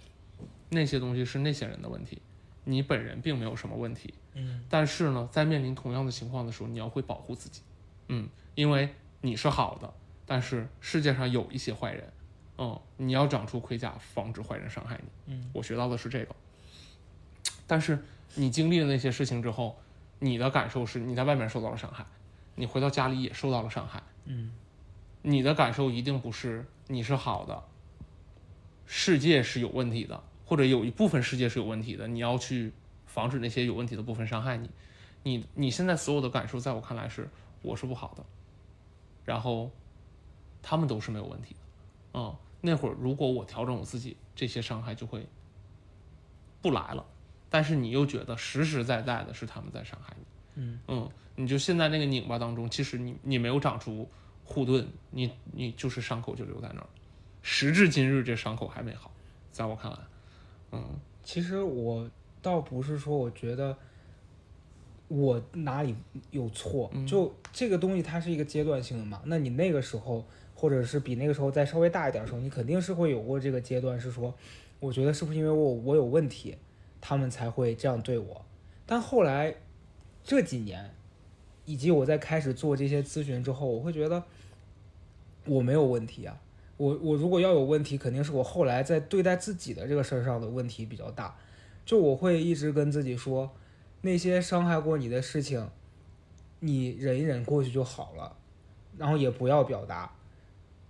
[0.70, 2.20] 那些东西是那些人的问题，
[2.64, 7.62] 你本人并没有什么问题，嗯，但是呢，在面临同样的情况的时候，你要会保护自己，
[8.08, 9.92] 嗯，因为你是好的，
[10.24, 12.12] 但是世界上有一些坏人，
[12.58, 16.34] 嗯，你要长出盔甲，防止坏人伤害你，嗯，我学到的是这个，
[17.66, 17.98] 但是
[18.34, 19.76] 你经历了那些事情之后，
[20.18, 22.06] 你的感受是你在外面受到了伤害。
[22.56, 24.52] 你回到家里也受到了伤害，嗯，
[25.22, 27.62] 你的感受一定不是你是好的，
[28.84, 32.72] 世界是有问题的，或者有一部分世界是有问题的，你要去
[33.06, 34.68] 防止那些有问题的部分伤害你，
[35.22, 37.30] 你你现在所有的感受，在我看来是
[37.62, 38.24] 我是不好的，
[39.24, 39.70] 然后
[40.60, 41.60] 他们都是没有问题的，
[42.14, 45.24] 嗯，那会儿如果我调整我自己，这些伤害就会
[46.60, 47.06] 不来了，
[47.48, 50.24] 但是你又觉得实实在在的是他们在伤害你。
[50.56, 50.80] 嗯。
[50.88, 54.10] 嗯，你就现在那个拧巴当中，其实你你没有长出
[54.44, 56.88] 护盾，你你就是伤口就留在那儿，
[57.40, 59.12] 时至今日这伤口还没好，
[59.52, 59.98] 在我看来，
[60.72, 60.82] 嗯，
[61.22, 62.08] 其实我
[62.40, 63.76] 倒不是说我觉得
[65.08, 65.94] 我哪里
[66.30, 74.34] 有错，就这个东西它是一个阶段性的嘛，那你那个时候或者是比那个时候再稍微大一点的时候，你肯定是会有过这个阶段，是说
[74.78, 76.56] 我觉得是不是因为我我有问题，
[77.00, 78.44] 他们才会这样对我，
[78.86, 79.54] 但后来。
[80.22, 80.90] 这几年，
[81.64, 84.22] 以及我在开始做这些咨询之后，我会觉得
[85.46, 86.38] 我没有问题啊。
[86.80, 91.36] 我我如果要有问题，肯定是我后来在对待自己的这个事儿上的问题比较大。
[91.84, 93.50] 就我会一直跟自己说，
[94.00, 95.68] 那些伤害过你的事情，
[96.60, 98.34] 你忍一忍过去就好了，
[98.96, 100.10] 然后也不要表达。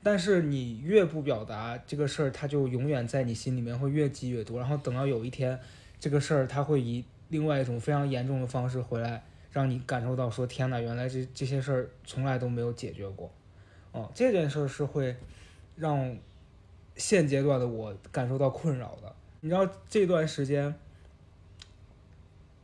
[0.00, 4.60] 但是你越不表达这个事儿，它就永远在你心里面会越积越多。
[4.60, 5.58] 然后等到有一天，
[5.98, 9.24] 这个事儿它会以另外一种非常严重的方式回来。
[9.50, 13.28] 让你感受到说天哪，原来这这些事儿从来都没有解决过，
[13.90, 15.16] 哦，这件事儿是会
[15.80, 16.16] 让
[16.94, 19.12] 现阶段的我感受到困扰的。
[19.40, 20.74] 你知道这段时间，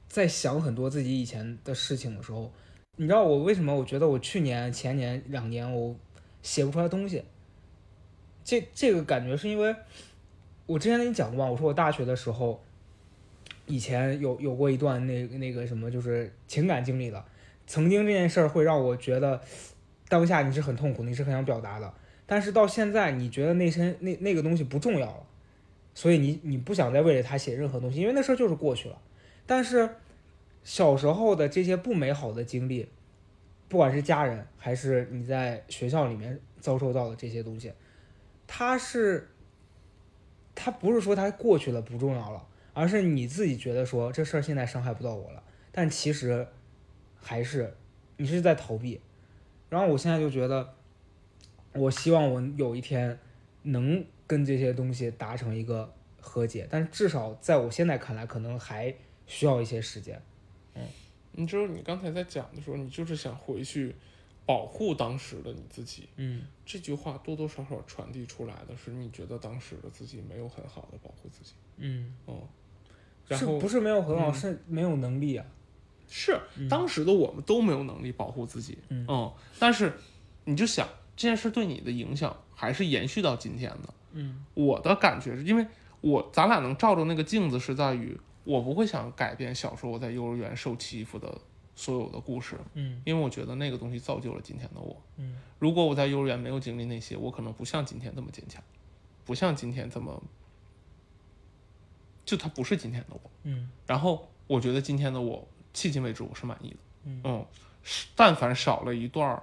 [0.06, 2.52] 在想很多自己以前的事情的时候，
[2.96, 3.74] 你知道我为什么？
[3.74, 5.96] 我觉得我去年、前年两年我
[6.42, 7.24] 写不出来东西。
[8.44, 9.74] 这这个感觉是因为，
[10.66, 12.62] 我之前跟你讲过嘛，我说我大学的时候，
[13.64, 17.24] 以前有有过一段那那个什么，就是情感经历的。
[17.66, 19.40] 曾经这件事儿会让我觉得，
[20.08, 21.92] 当下你是很痛苦，你是很想表达的。
[22.26, 25.26] 但是到现在，你觉得那身那那个东西不重要了，
[25.94, 29.00] 所以你你不想再为了他写任何东西，因为那事儿就是过去了。
[29.46, 29.88] 但是
[30.64, 32.88] 小时候的这些不美好的经历，
[33.68, 37.72] 不管是家人还是你在学校里面遭受到的这些东西。
[38.48, 39.28] 他是，
[40.54, 46.46] 他不是说他过去了不重要了，而是你自己觉得说这事儿现在伤害不到我了，但其实
[47.20, 47.74] 还是
[48.16, 49.00] 你是在逃避。
[49.68, 50.74] 然后我现在就觉得，
[51.76, 53.18] 我希望我有一天
[53.62, 58.94] 能跟这些东西达成一个和解，但至少在我现在看来，可能还
[59.26, 60.20] 需要一些时间。
[60.74, 60.82] 嗯，
[61.32, 63.94] 你就是你刚才在讲的时候，你就是想回去。
[64.48, 72.46] 保护当时的你自己，嗯，这句话多多少少传递出来的是你觉得当时的自己没有很好的保护自己，嗯，哦，
[73.26, 75.44] 然后不是没有很好，是没有能力啊，
[76.08, 76.38] 是
[76.70, 79.92] 当时的我们都没有能力保护自己，嗯，但是
[80.44, 85.66] 你就想这件事对你的影响还是延续到今天的，嗯，我的感觉是因为
[86.00, 91.40] 我咱俩能照着那个镜子是在于我不会想改变小时候我在幼儿园受欺负的。
[91.78, 98.62] 所有的故事，嗯，因为我觉得那个东西造就了今天的我，嗯，如果我在幼儿园没有经历那些，我可能不像今天这么坚强，
[99.26, 100.22] 不像今天这么，
[102.24, 107.44] 就他不是今天的我，嗯，然后我觉得今天的我迄今为止我是满意的，嗯，
[108.14, 109.38] 但凡少了一段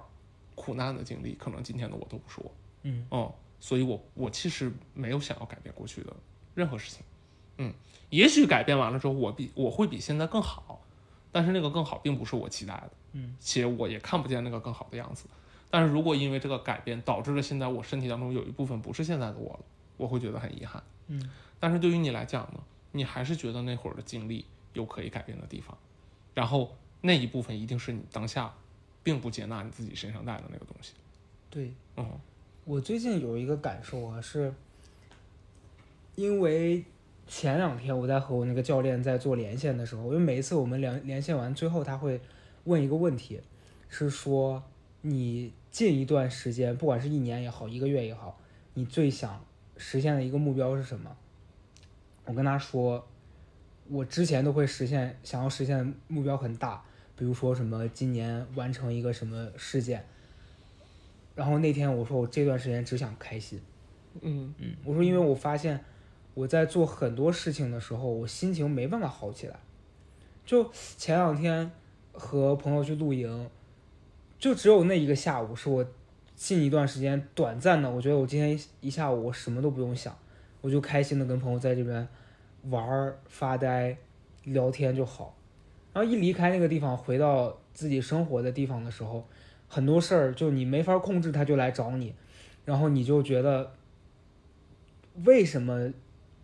[0.54, 2.50] 苦难的经历，可能今天的我都不是我，
[2.82, 6.14] 嗯，嗯，所以我我其实没有想要改变过去的
[6.54, 7.02] 任何事情，
[7.58, 7.72] 嗯，
[8.10, 10.80] 也许改变完了之后，我比我会比现在更好。
[11.32, 15.26] 但是那个更好并不是我期待的，嗯，且我也看不见那个更好的样子。
[15.68, 19.60] 但是如果因为这个改变导致了现在我身体当中有一部分不是现在的我了，
[19.96, 21.28] 我会觉得很遗憾，嗯。
[21.58, 22.60] 但是对于你来讲呢，
[22.92, 25.76] 你还是觉得那会儿的经历有可以改变的地方，
[26.34, 28.54] 然后那一部分一定是你当下
[29.04, 30.94] 并不接纳你自己身上带的那个东西。
[31.48, 32.04] 对，嗯，
[32.64, 34.52] 我最近有一个感受啊，是
[36.16, 36.84] 因为。
[37.26, 42.20] 前两天我在和我那个教练在做连线的时候，因为每一次我们连连线完，最后他会
[42.64, 43.40] 问一个问题，
[43.88, 44.62] 是说
[45.00, 48.38] 你近一段时间，不管是一年也好，一个月也好，
[48.74, 49.42] 你最想
[49.78, 51.16] 实现的一个目标是什么？
[52.26, 53.08] 我跟他说，
[53.88, 56.84] 我之前都会实现，想要实现目标很大，
[57.16, 60.04] 比如说什么今年完成一个什么事件。
[61.34, 63.60] 然后那天我说我这段时间只想开心，
[64.20, 65.84] 嗯嗯，我说因为我发现。
[66.34, 69.56] 我在做很多事情的时候，我心情没办法好起来。
[70.44, 71.70] 就前两天
[72.10, 73.48] 和朋友去露营，
[74.36, 75.86] 就只有那一个下午是我
[76.34, 80.18] 近一段时间短暂的，我觉得我今天一下午我什么都不用想，
[80.60, 82.08] 我就开心的跟朋友在这边
[82.64, 83.96] 玩发呆
[84.42, 85.36] 聊天就好。
[85.94, 89.26] 然后一离开那个地方，回到自己生活的地方的时候，
[89.68, 92.12] 很多事儿就你没法控制，他就来找你，
[92.66, 93.72] 然后你就觉得
[95.24, 95.90] 为什么？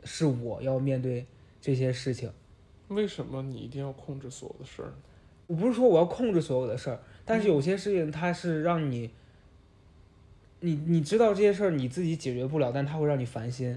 [0.03, 1.27] 是我要面对
[1.61, 2.33] 这些事情，
[2.89, 4.95] 为什么你一定要控制所有的事儿？
[5.47, 9.11] 我不是说我要控制所有的事儿，但是有些事情它是让你，
[10.61, 13.77] 你你知道这些事儿你自己解决不了，但它会让你烦心。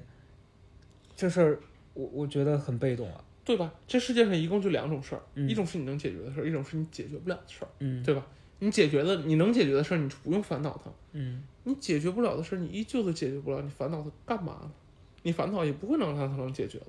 [1.13, 1.59] 这事儿
[1.93, 3.73] 我我觉得很被动啊，对吧？
[3.87, 8.25] 这世界上一共就两种事儿，一种是你能解决的事儿，一种是你解决不了的事儿，嗯，对吧？
[8.59, 14.71] 你解决的你能解决的事儿，你就不用烦恼它，嗯，你解决不了的事儿，你依旧都解决不了，你烦恼它干嘛呢？
[15.23, 16.87] 你烦恼也不会能让它能解决了，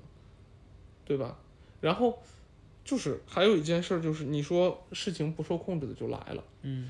[1.03, 1.37] 对吧？
[1.81, 2.17] 然后
[2.85, 6.89] 就是还有一件事，就是你说事情不受控制的就来了，嗯，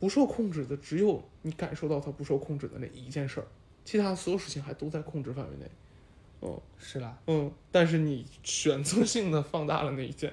[0.00, 3.46] 不受控制的只有你感受到它不受控制的那一件事儿，
[3.84, 5.70] 其他所有事情还都在控制范围内。
[6.40, 10.32] 嗯，是啦，嗯，但是你选择性的放大了那一件。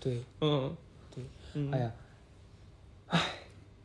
[0.00, 0.76] 对，嗯，
[1.14, 1.24] 对，
[1.54, 1.92] 嗯，哎呀，
[3.08, 3.20] 哎，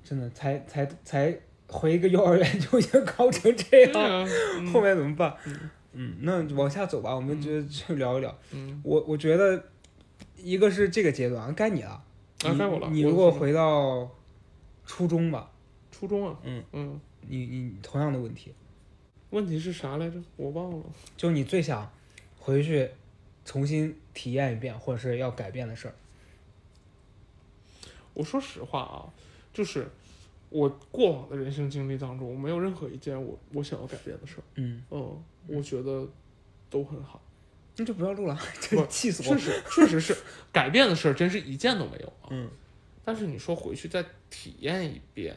[0.04, 1.40] 真的才才才。
[1.66, 4.28] 回一个幼儿园就已经搞成这样，
[4.72, 5.36] 后面怎么办？
[5.94, 8.38] 嗯，那往下走吧，我们就去聊一聊。
[8.52, 9.64] 嗯，我我觉得
[10.38, 12.04] 一个是这个阶段，该你了。
[12.46, 12.90] 啊，该我了。
[12.92, 14.08] 你如果回到
[14.86, 15.50] 初中吧，
[15.90, 18.54] 初中啊，嗯嗯，你你同样的问题，
[19.34, 20.22] 问题是啥来着？
[20.38, 20.86] 我忘了。
[21.18, 21.92] 就你最想
[22.40, 22.90] 回去
[23.44, 25.96] 重新体验一遍，或者是要改变的事儿。
[28.14, 29.14] 我说实话啊，
[29.52, 29.90] 就是。
[30.56, 34.44] 我过往的人生经历当中，我没有任何一件我我想要改变的事儿。
[34.54, 36.08] 嗯嗯，我觉得
[36.70, 37.20] 都很好。
[37.76, 39.40] 那就不要录了， 真气死我了。
[39.40, 40.16] 确实，确实是
[40.52, 42.30] 改变的事儿，真是一件都没有啊。
[42.30, 42.48] 嗯
[43.04, 45.36] 但是你说回去再体验一遍，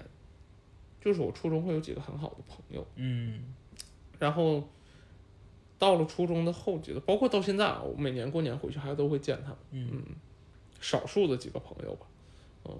[1.01, 3.55] 就是我初中会有几个很好的朋友，嗯
[4.18, 4.68] 然后
[5.79, 10.02] 到了初中的后阶段，包括到现在啊，我每年过年回去还都会见他们，嗯。
[10.79, 12.07] 少数的几个朋友吧，
[12.66, 12.76] 嗯，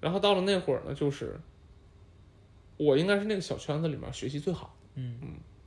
[0.00, 1.40] 然后到了那会儿呢，就是
[2.76, 5.16] 我应该是那个小圈子里面学习最好，嗯。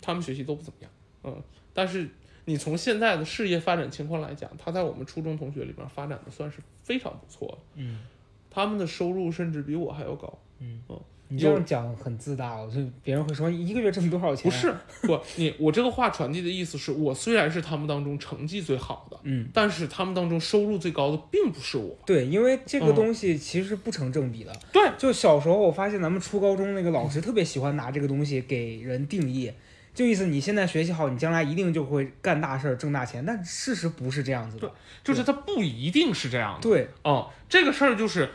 [0.02, 0.92] 他们学习都不怎么样，
[1.24, 2.10] 嗯，但是
[2.44, 8.02] 你从现在的事业发展情况来讲，他在我们初中同学里面发展的算是非常不错的，嗯。
[8.50, 10.38] 他们的收入甚至比我还要高。
[10.60, 10.84] 嗯。
[10.90, 11.00] 嗯，
[11.32, 14.52] 你这样讲很自大哦，就别人会说一个月挣多少钱？
[14.52, 21.96] 不，是，不，你我这个话传递的意思是我虽然是他们当中成绩最好的，嗯，但是他们当中收入最高的并不是我。
[22.06, 24.52] 对，因为这个嗯东西其实不成正比的。
[24.74, 29.52] 对，就小时候我发现咱们初高中那个老师特别喜欢拿这个东西给人定义，
[29.94, 34.72] 就意思你现在学习好，你将来一定就会干大事儿挣大钱，但事实不是这样子的。
[35.04, 36.62] 就是它不一定是这样的。
[36.62, 38.30] 对，哦，这个事儿就是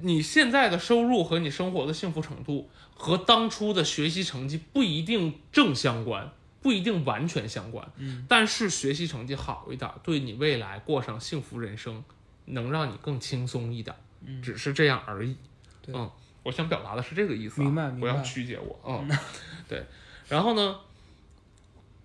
[0.00, 6.30] 你现在的收入和你生活的幸福程度和当初的学习成绩不一定正相关，
[6.60, 7.90] 不一定完全相关。
[7.96, 12.04] 嗯，但是学习成绩好一点，对你未来过上幸福人生，
[12.44, 13.96] 能让你更轻松一点。
[14.24, 15.36] 嗯，只是这样而已。
[15.80, 16.10] 对嗯，
[16.42, 18.78] 我想表达的是这个意思、啊，明白明白不要曲解我。
[18.86, 19.18] 嗯，
[19.68, 19.84] 对。
[20.28, 20.76] 然后呢，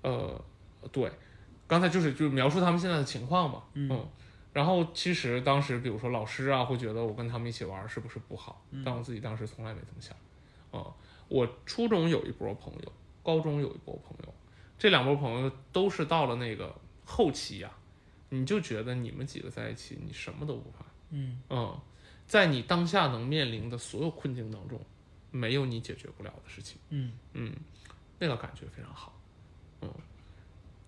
[0.01, 0.41] 呃，
[0.91, 1.11] 对，
[1.67, 3.63] 刚才就是就是描述他们现在的情况嘛。
[3.73, 4.07] 嗯
[4.53, 8.63] 然后其实当时，比如说老师啊，会觉得我跟他们一起玩儿是不是不好？
[8.71, 10.15] 嗯但我自己当时从来没这么想。
[10.73, 10.93] 嗯，
[11.27, 12.91] 我初中有一波朋友，
[13.23, 14.33] 高中有一波朋友，
[14.77, 17.71] 这两波朋友都是到了那个后期呀、
[18.29, 20.85] 你就觉得你们几个在一起，你什么都不怕。
[21.11, 21.79] 嗯嗯，
[22.25, 24.79] 在你当下能面临的所有困境当中，
[25.29, 26.77] 没有你解决不了的事情。
[26.89, 27.53] 嗯嗯，
[28.19, 29.13] 那个感觉非常好。
[29.81, 29.89] 嗯，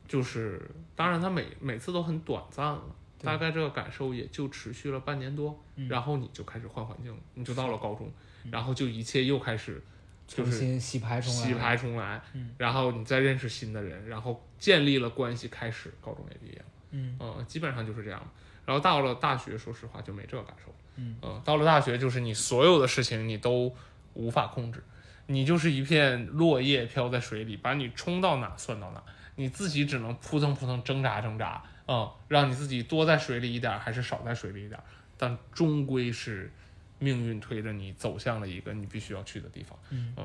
[0.07, 8.11] 就是当然，他每每次都很短暂了，对大概这个感受也就持续了半年多，嗯然后你就开始换环境了，你就到了高中，
[8.51, 9.81] 然后就一切又开始
[10.27, 11.47] 就是重新洗牌重来。
[11.47, 16.65] 洗牌重来，嗯然后你再认识新的人，然后建立了关系，开始高中也毕业了。
[16.91, 18.21] 嗯嗯，基本上就是这样。
[18.65, 20.73] 然后到了大学，说实话就没这个感受。
[20.95, 23.75] 嗯到了大学，就是你所有的事情你都
[24.13, 24.83] 无法控制，
[25.25, 29.03] 你就是一片落叶飘在水里，把你冲到哪算到哪，
[29.35, 34.83] 你自己只能扑腾扑腾挣扎挣扎，嗯，让你自己多在水里一点儿还是少在水里一点儿，
[35.17, 36.51] 但终归是
[36.99, 40.15] 命运推着你走向了一个你必须要去的地方，嗯。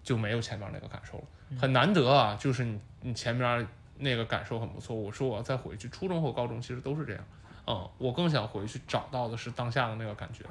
[0.00, 1.24] 就没有前面那个感受了，
[1.60, 4.96] 很难得啊，就是你你前面那个感受很不错。
[4.96, 7.22] 我说我要再回去，初中和高中其实都是这样。
[7.66, 10.46] 嗯，我更想回去找到的是当下的那个感觉，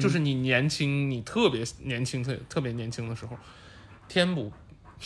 [0.00, 3.38] 就是你年轻，你特别年轻，特特别年轻的时候，
[4.08, 4.50] 天不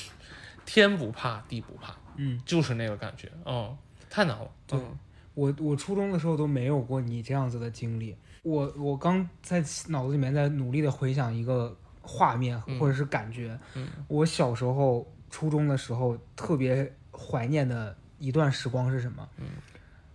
[0.64, 3.76] 天不怕地不怕，嗯，就是那个感觉，嗯，
[4.16, 4.98] 太难了，对嗯
[5.34, 8.16] 我我初中的时候都没有过你这样子的经历。
[8.42, 13.58] 我我刚在脑子里面在努力的回想一个画面嗯或者是感觉。
[13.74, 19.28] 嗯我小时候初中的时候特别怀念的一段时光是什么？
[19.36, 19.44] 嗯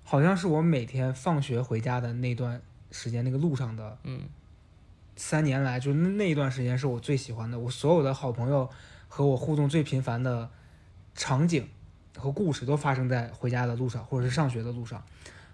[0.04, 2.60] 好像是我每天放学回家的那段
[2.90, 4.22] 时间，那个路上的嗯
[5.16, 7.60] 三年来，就那那一段时间是我最喜欢的。
[7.60, 8.68] 我所有的好朋友
[9.08, 10.50] 和我互动最频繁的
[11.14, 11.70] 场景
[12.18, 15.04] 和故事都发生在回家的路上，或者是上学的路上。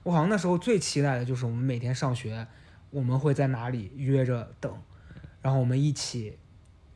[0.03, 2.47] 我好像那时候最期待的就是我们每天上学，
[2.89, 4.73] 我们会在哪里约着等，
[5.41, 6.37] 然后我们一起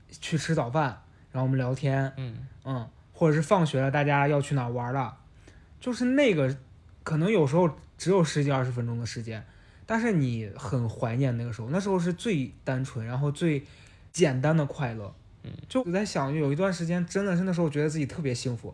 [0.09, 5.17] 去吃早饭，然后我们聊天，嗯嗯，或者是放学了大家要去哪玩了，
[5.79, 6.55] 就是那个
[7.03, 9.45] 可能有时候只有十几二十分钟的时间，
[9.85, 13.63] 但是你很怀念那个时候，那时候是最单纯，然后最
[14.11, 15.13] 简单的快乐。
[15.43, 18.73] 嗯，就我在想，有一段时间真的是那时候觉得自己特别幸福，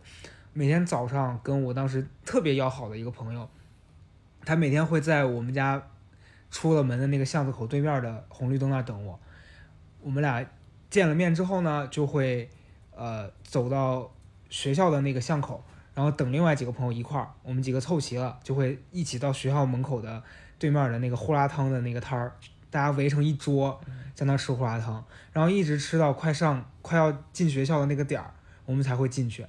[0.58, 3.48] 每天早上跟我当时特别要好的一个朋友，
[4.44, 5.80] 他每天会在我们家
[6.50, 9.20] 出了门的那个巷子口对面的红绿灯那儿等我，
[10.02, 10.44] 我们俩
[10.90, 12.50] 见了面之后呢，就会
[12.96, 14.12] 呃走到
[14.50, 15.64] 学校的那个巷口，
[15.94, 20.24] 然后等另外几个朋友一块儿，我们几个凑齐了，就会一起到学校门口的
[20.58, 22.36] 对面的那个胡辣汤的那个摊儿，
[22.72, 23.80] 大家围成一桌，
[24.16, 28.34] 在那儿吃胡辣汤，然后一直吃到快上快要进学校的那个点儿，
[28.66, 29.46] 我们才会进去。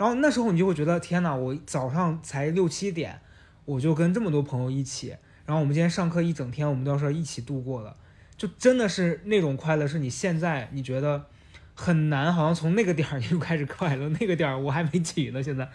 [0.00, 1.34] 然后那时候你就会觉得，天哪！
[1.36, 3.20] 我早上才六七点，
[3.66, 7.94] 我就跟这么多朋友一起，然后我们今天上课一整天，我们都是一起度过的，
[8.34, 11.26] 就真的是那种快乐，是你现在你觉得
[11.74, 15.68] 很难，好像从那个点儿 你就开始快乐，那个点儿我还没起呢，现在。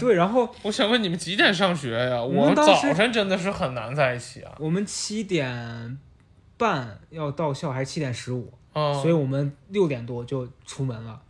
[0.00, 2.20] 对，然后我想问你们几点上学呀？
[2.20, 4.52] 我我们早晨真的是很难在一起啊。
[4.58, 5.96] 我们七点
[6.56, 8.52] 半要到校，还是七点十五？
[8.72, 11.20] 哦，所以我们六点多就出门了。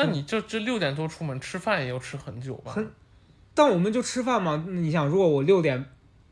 [0.00, 2.72] 哦，那你这这六点多出门吃饭也要吃很久吧？
[2.72, 2.90] 很，
[3.54, 4.64] 但我们就吃饭嘛。
[4.68, 5.84] 你想，如果我六点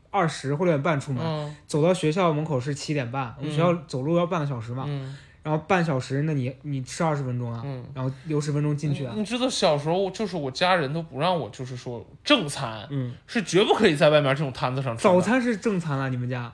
[0.09, 4.85] 二十或六点半出门，走到学校门口是七点半，我们学校走路要半个小时嘛。
[4.87, 5.15] 嗯。
[5.41, 7.61] 然后半小时，那你你吃二十分钟啊？
[7.63, 7.83] 嗯。
[7.93, 9.13] 然后留十分钟进去啊。
[9.15, 15.03] 你知道小时候就是我家人都不让我，就是说正餐，嗯，是绝不可以在外面这种摊子上吃。
[15.03, 16.53] 早餐是正餐啊，你们家？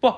[0.00, 0.12] 不，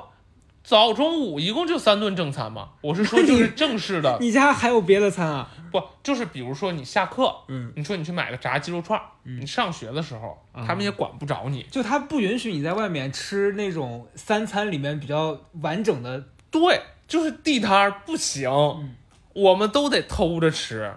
[0.65, 2.71] 早中午一共就三顿正餐嘛。
[2.81, 4.17] 我是说就是正式的。
[4.21, 5.49] 你家还有别的餐啊？
[5.71, 10.37] 不，就是比如说你下课，嗯，你说你去买个炸鸡肉串，嗯，你上学的时候
[10.67, 16.25] 他们也管不着你，就他不允许你在外面吃那种三餐里面比较完整的。
[16.51, 16.81] 对。
[17.07, 18.51] 就是地摊儿不行，
[19.35, 20.91] 我们都得偷着吃，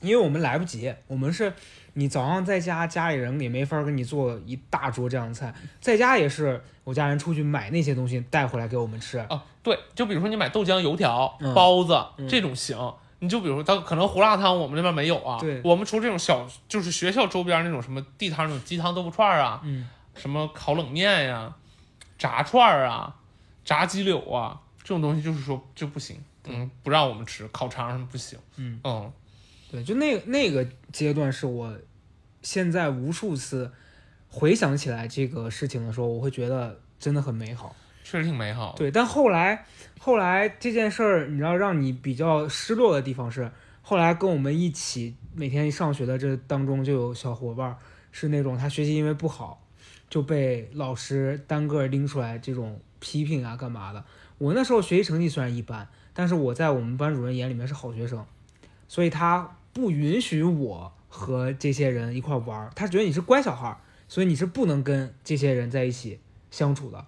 [0.00, 0.94] 因为我们来不及。
[1.08, 1.52] 我们是，
[1.98, 9.18] 你早上在家，家里人也没法给你做一大桌这样的菜，在家也是我家人出去买那些东西带回来给我们吃。
[9.18, 21.52] 啊，对，就比如说你买豆浆、油条、包子这种行，你就比如说他可能胡辣汤我们那边没有啊，对，我们除这种小，就是学校周边那种什么地摊那种鸡汤豆腐串啊，嗯，什么烤冷面呀、
[22.16, 23.16] 炸串啊、
[23.64, 24.60] 炸鸡柳啊。
[24.84, 29.12] 这种东西就是说就不行，嗯，不让我们吃烤肠什么不行，嗯嗯，
[29.70, 31.70] 对，就那那个阶段是我
[32.50, 33.70] 现在无数次
[34.30, 38.74] 回想起来这个事情的时候，我会觉得真的很美好，确实挺美好。
[38.74, 39.66] 对，但后来
[40.00, 47.76] 后来这件事儿，你知道让你比较失落的地方是，后来跟我们一起每天上学的这当中就有小伙伴
[48.12, 49.62] 是那种他学习因为不好
[50.08, 54.02] 就被老师单个拎出来这种批评啊干嘛的。
[54.38, 58.24] 我那时候学习成绩虽然一般，但是我在我们班主任眼里面是好学生，
[58.88, 63.76] 所以他不允许我和这些人一块玩儿，他觉得你是乖小孩，
[64.08, 67.04] 所以你是不能跟这些人在一起相处的。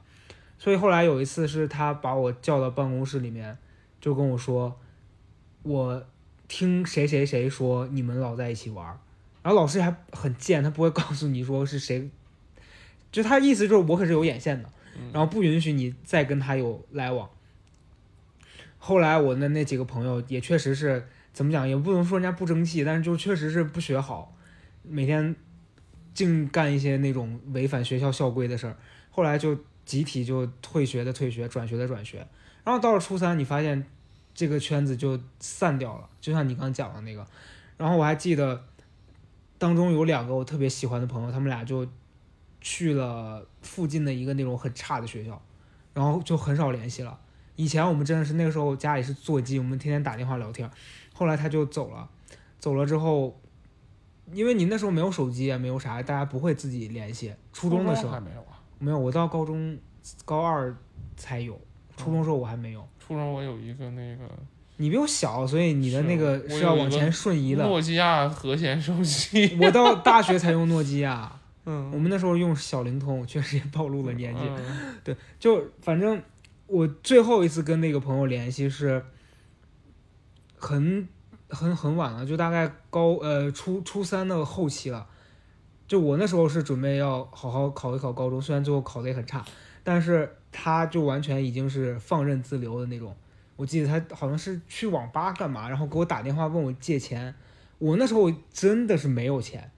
[0.59, 3.57] 所以后来有一次是他把我叫到办公室里面，
[4.01, 4.79] 就跟我说，
[5.63, 6.07] 我
[6.49, 8.99] 听谁谁谁说你们老在一起玩儿，
[9.43, 12.11] 然后老师还很贱，他不会告诉你说是谁，
[13.13, 14.69] 就他意思就是我可是有眼线的。
[15.13, 17.31] 然后不允许你再跟他有来往。
[18.77, 21.09] 后来我的那几个朋友也确实是
[21.41, 24.37] 怎么讲，也不能说人家不争气，但是就确实是不学好，
[24.83, 25.35] 每天
[26.13, 28.77] 净干一些那种违反学校校规的事儿。
[29.11, 32.19] 后来就集体就退学的退学，转学的转学。
[32.63, 33.87] 然后到了初三，你发现
[34.35, 37.27] 这个圈子就散掉了，就像你刚讲的那个。
[37.79, 38.63] 然后我还记得
[39.57, 41.89] 当中有两个我特别喜欢的朋友，他们俩就。
[42.63, 45.41] 去了附近的一个那种很差的学校，
[45.95, 47.19] 然后就很少联系了。
[47.57, 50.71] 以前我们真的是那个时候家里是座机，我们天天打电话聊天。
[51.21, 52.09] 后来他就走了，
[52.59, 53.39] 走了之后，
[54.33, 57.31] 因为你那时候没有手机也没有啥，大家不会自己联系。
[57.53, 58.57] 初中的时候还没有啊？
[58.79, 59.77] 没有，我到高中
[60.25, 60.75] 高二
[61.19, 61.61] 才有。
[61.99, 62.83] 初中时候我还没有。
[62.99, 64.23] 初中我有一个那个，
[64.79, 67.63] 你比我小，所以你的那个是要往前瞬移的。
[67.67, 69.59] 诺基亚和弦手机。
[69.61, 71.31] 我到大学才用诺基亚。
[71.67, 74.41] 嗯，我们那时候用小灵通，确实也暴露了年纪。
[75.05, 76.23] 对，就反正
[76.67, 79.05] 我最后一次跟那个朋友联系是
[80.61, 81.09] 很
[81.49, 85.07] 很很晚了，就大概高呃初初三的后期了。
[85.89, 89.45] 就我那时候是准备要好好考一考高中，虽然最后考的也很差，
[89.83, 93.17] 但是他就完全已经是放任自流的那种。
[93.57, 97.35] 我记得他好像是去网吧干嘛，然后给我打电话问我借钱。
[97.79, 99.73] 我那时候真的是没有钱，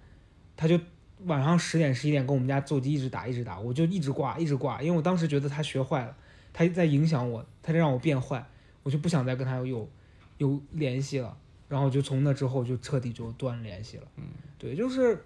[0.57, 0.79] 他就。
[1.27, 6.17] 晚上十点十一点跟我们家座机一直打一直打，我就一直挂一直挂，因为我当时觉得他学坏了，
[6.53, 8.45] 他在影响我，他在让我变坏，
[8.83, 9.89] 我就不想再跟他有
[10.43, 11.37] 有联系了，
[11.69, 14.05] 然后就从那之后就彻底就断联系了。
[14.17, 14.25] 嗯，
[14.59, 15.25] 对，就是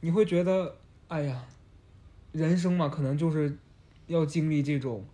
[0.00, 0.76] 你会觉得，
[1.08, 1.46] 哎呀，
[2.32, 3.56] 人生嘛，可能就是
[4.06, 5.04] 要经历这种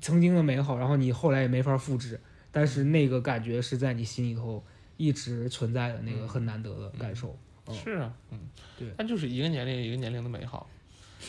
[0.00, 2.20] 曾经的美好，然后你后来也没法复制，
[2.50, 4.64] 但是那个感觉是在你心里头
[4.96, 7.38] 一直存在的那个很难得的感受。
[7.70, 8.38] 是啊，嗯，
[8.76, 10.68] 对，但就是一个年龄一个年龄的美好，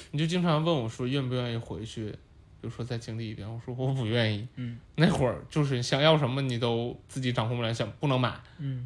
[0.10, 2.18] 你就经常问我说愿不愿意回去，比
[2.64, 8.86] 如说再经历一遍，我说我不愿意，嗯， 那会儿就是想要什么你都自己掌控不了，想不能买，嗯，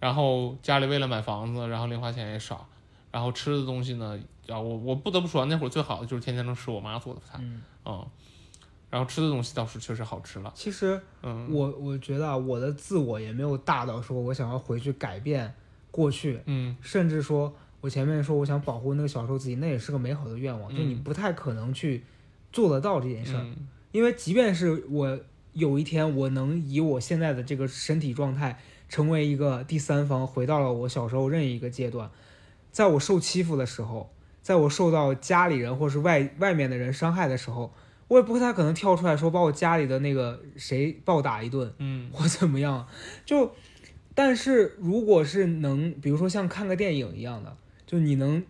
[0.00, 2.68] 然后家里为了买房子，然后零花钱也少，
[3.10, 7.38] 然后吃的东西呢，啊，我我不得不说那会儿最好的就是天天能吃我妈做的菜，
[7.84, 8.06] 嗯，
[8.90, 10.52] 然后吃的东西倒是确实好吃了。
[10.54, 15.52] 其实，嗯，我我觉得我的自我也没有大到说我想要回去改变。
[15.90, 22.02] 过去，嗯，甚至说，我前面说我想保护那个小时候自己，那也是个美好的愿望，就你不太可能去
[22.54, 23.44] 做得到这件事儿，
[23.90, 25.18] 因为即便是我
[25.54, 32.08] 有一天我能以我现在的这个身体状态成为一个第三方，回到了我小时候任意一个阶段，
[32.70, 37.72] 在我受欺负的时候，在我受到家里人或是外外面的人伤害的时候，
[38.06, 42.86] 我也不太可能跳出来说把我家里的那个谁暴打一顿，嗯，或怎么样。
[43.26, 43.52] 就，
[44.14, 48.44] 但是如果是能，比如说像看个电影一样的，就你能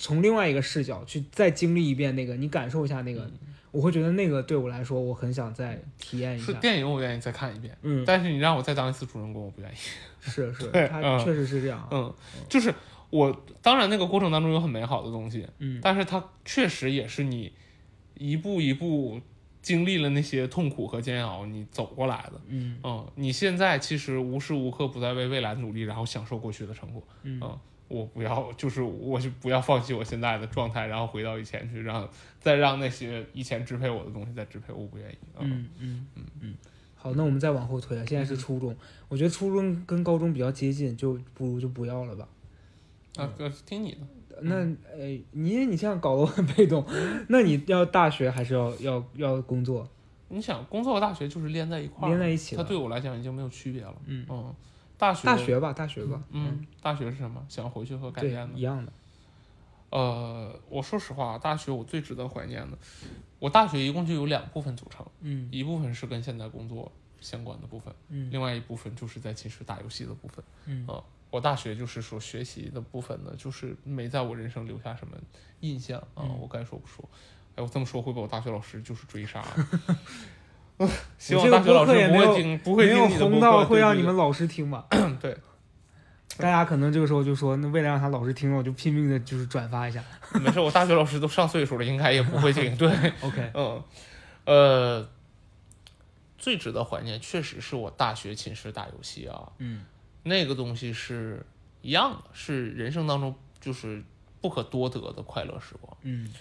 [0.00, 3.30] 从另外一个视角去再经历一遍那个，你感受一下那个，
[3.70, 6.46] 我会觉得那个对我来说，我很想再体验一下。
[6.46, 7.76] 是电影，我愿意再看一遍。
[7.82, 9.74] 嗯，但是你让我再当一次主人公，我不愿意。
[10.22, 11.86] 是 是，对他嗯确实是这样。
[11.90, 12.10] 嗯，
[12.48, 12.74] 就是
[13.10, 17.52] 我当然那个过程当中有很美好的东西，嗯但是它确实也是你
[18.14, 19.20] 一步一步
[19.60, 22.40] 经历了那些痛苦和煎熬，你走过来的。
[22.48, 27.02] 嗯嗯，你现在其实无时无刻不在为未来努力，然后享受过去的成果。
[27.22, 27.38] 嗯
[27.90, 32.08] 我不要， 就是我就不要放弃我现在的状态，然后回到以前去，让
[32.40, 35.18] 再让那些以前支配我的东西再支配我，我不愿意。
[35.40, 36.54] 嗯嗯嗯嗯。
[36.94, 38.74] 好，那我们再往后推啊，现在是初中，
[39.08, 42.28] 我觉得初中跟高中比较接近，就不如就不要了吧。
[43.16, 43.98] 啊，哥听你的。
[44.42, 44.54] 那
[44.96, 46.84] 呃，你你这样搞得我很被动，
[47.28, 49.86] 那你要大学还是要要要工作？
[50.28, 53.94] 你想，工作和大学就是连在一块儿，连在一起它对我来讲已经没有区别了。
[54.06, 54.24] 嗯
[55.00, 57.44] 大学大学吧，大学吧，嗯，大学是什么？
[57.48, 58.58] 想回去和改变，的。
[58.58, 58.92] 一样的。
[59.88, 62.78] 呃，我说实话，大学我最值得怀念的，
[63.40, 70.44] 我大学一共就有两部分组成，嗯一部分是跟现在工作相关的部分，嗯另外一部分就是在寝室打游戏的部分。
[70.66, 75.16] 嗯呃我大学就是说学习的部分呢，就是没在我人生留下什么
[75.60, 77.08] 印象啊、嗯我该说不说。
[77.56, 79.40] 哎，我这么说会被我大学老师就是追杀。
[81.18, 84.86] 希望大学老师也没有不会听，不会没有红到会让你们老师听吧？
[85.20, 85.36] 对，
[86.38, 90.02] 大家可能这个时候就说，那为了让他老师听，我就拼命的就是转发一下。
[90.40, 92.74] 没事，我大学老师都上岁数了，应该也不会听。
[92.78, 92.88] 对
[93.20, 93.82] ，OK， 嗯，
[94.46, 95.08] 呃，
[96.38, 99.84] 最值得怀念确实是我大学寝室打游戏啊，嗯
[100.22, 101.44] 那个东西是
[101.82, 104.02] 一样的，是人生当中就是
[104.40, 105.96] 不可多得的快乐时光。
[106.02, 106.32] 嗯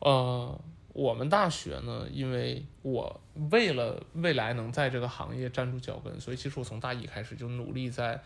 [0.00, 0.60] 呃，
[0.96, 3.20] 我们大学呢，因为我
[3.50, 8.22] 为了未来能在这个行业站住脚跟，所以其实我从大一开始就努力在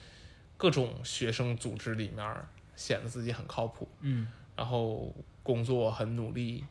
[0.57, 5.13] 各种学生组织里面儿显得自己很靠谱，嗯然后
[5.43, 6.65] 工作很努力，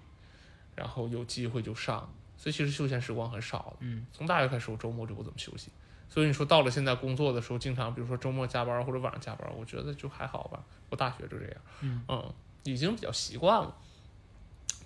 [0.73, 3.77] 然后有机会就上，所以其实休闲时光很少了。
[3.81, 5.69] 嗯从大学开始，我周末就不怎么休息。
[6.07, 10.63] 所以你说到了现在工作的时候，经常比如说周末加班或者晚上加班，我觉得就还好吧。
[10.89, 11.61] 我大学就这样，
[12.07, 12.33] 嗯
[12.63, 13.75] 已经比较习惯了。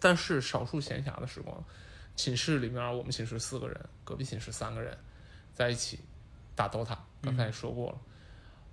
[0.03, 1.63] 但是少数闲暇的时光，
[2.13, 4.97] 寝室里面我们寝室四个人，隔壁寝室三个人，
[5.53, 5.97] 在一起
[6.55, 7.97] 打 DOTA，刚才也说过了。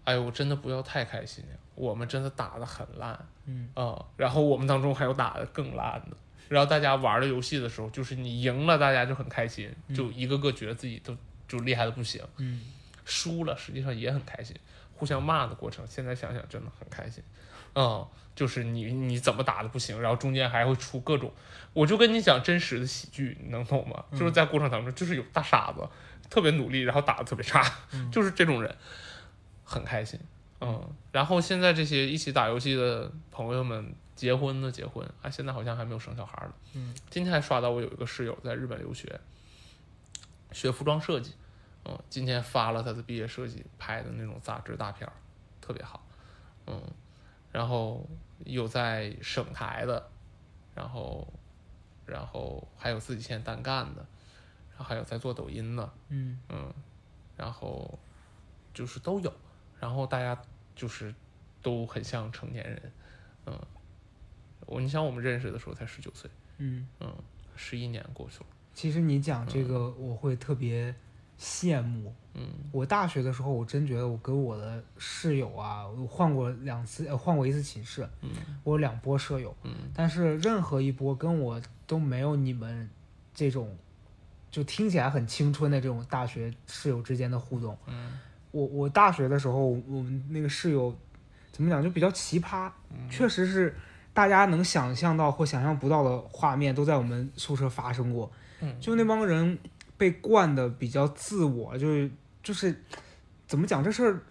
[0.02, 1.44] 哎呦，我真的不要太开心！
[1.76, 6.16] 我们真的打得很烂，嗯啊、然后我们当中还有打得更烂的。
[6.48, 11.16] 然后大家玩的游戏的时候，就是你赢了，大家就很开心，就一个个觉得自己都
[11.46, 12.20] 就厉害的不行。
[12.38, 12.62] 嗯
[13.04, 14.56] 输了，实际上也很开心，
[14.94, 17.22] 互相骂的过程，现在想想真的很开心。
[17.74, 21.32] 嗯，就是你你怎么打的不行，然后中间还会出各种，
[21.72, 24.04] 我就跟你讲真实的喜剧，你能懂吗？
[24.12, 25.88] 就是在过程当中，就是有大傻子
[26.28, 27.62] 特别努力，然后打的特别差，
[28.10, 28.76] 就是这种人，
[29.64, 30.18] 很开心。
[30.60, 36.52] 嗯，然后现在这些一起打游戏的朋友们，结婚的结婚，啊，现在好像还没有生小孩的。
[36.74, 39.18] 嗯，今天还刷到我有一个室友在日本留学，
[40.52, 41.32] 学服装设计。
[41.86, 45.12] 嗯，今天发了他的毕业设计拍的那种杂志大片儿，
[45.62, 46.06] 特别好。
[46.66, 46.78] 嗯，
[47.52, 48.08] 然后
[48.44, 50.10] 有在省台的，
[50.74, 51.26] 然后
[52.06, 54.06] 然后还有自己现在单干的，
[54.70, 56.38] 然后还有在做抖音的，嗯。
[56.48, 56.72] 嗯，
[57.36, 57.98] 然后
[58.74, 59.32] 就是都有，
[59.78, 60.40] 然后大家
[60.74, 61.14] 就是
[61.62, 62.92] 都很像成年人，
[63.46, 63.58] 嗯，
[64.66, 66.86] 我你想我们认识的时候才十九岁，嗯，
[67.56, 70.94] 十一年过去了，其实你讲这个，我会特别
[71.40, 72.14] 羡慕。
[72.34, 78.30] 嗯我大学的时候，我真觉得我跟我的室友啊，我换过两次，呃，换过一次寝室，嗯
[78.62, 82.88] 我有两波舍友，嗯但是任何一波跟我都没有你们
[83.34, 83.76] 这种，
[84.48, 87.76] 就听起来很青春的这种大学室友之间的互动。
[87.88, 88.18] 嗯
[88.52, 90.96] 我我大学的时候，我们那个室友
[91.50, 93.74] 怎么讲，就比较奇葩，嗯确实是
[94.14, 98.30] 大家能想象到或想象不到的画面都在我们宿舍发生过。
[98.60, 99.58] 嗯就那帮人
[100.00, 102.10] 被惯的比较自我，就是
[102.42, 102.82] 就是
[103.46, 104.22] 怎么讲这事儿，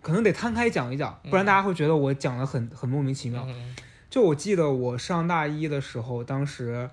[0.00, 3.44] 可能得摊开讲一讲，不然大家会觉得我讲的很很莫名其妙。
[3.46, 3.76] 嗯
[4.08, 6.88] 就我记得我上大一的时候，当时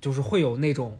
[0.00, 0.98] 就是会有那种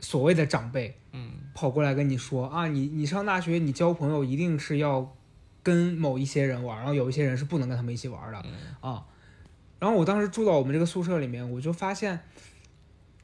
[0.00, 5.16] 所谓的长辈嗯跑过来跟你说啊，你你上大学你交朋友一定是要
[5.62, 9.06] 跟某一些人玩，然后有一些人是不能跟他们一起玩的嗯啊。
[9.78, 12.20] 然后我当时住到我们这个宿舍里面，我就发现，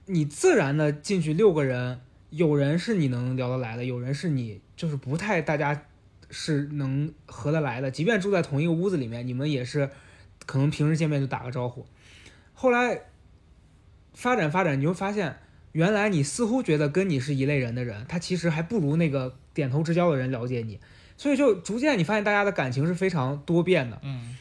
[0.06, 2.00] 你自然的进去六个人，
[2.32, 5.84] 有人是你能聊得来的，有人是你就是不太大家
[6.30, 9.90] 是能合得来的，即便住在同一个屋子里面，你们也是
[10.46, 11.86] 可能平时见面就打个招呼。
[12.54, 13.02] 后来
[14.14, 15.36] 发展发展，你会发现，
[15.72, 20.80] 原来你似乎觉得跟你是一类人的人，他其实还不如那个点头之交的人了解你。
[21.18, 24.00] 所以就逐渐你发现大家的感情是非常多变的。
[24.02, 24.36] 嗯。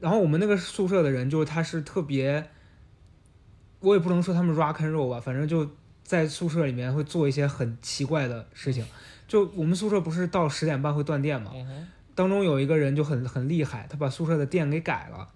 [0.00, 2.50] 然后我们那个宿舍的人，就是他是特别，
[3.78, 5.70] 我也不能说他们 rock and roll 吧，反正就
[6.12, 8.84] 在宿舍里面会做一些很奇怪的事情。
[9.26, 11.50] 就我们宿舍不是到十点半会断电嘛？
[12.14, 15.26] 当中有一个人就很很厉害，他把宿舍的电给改了，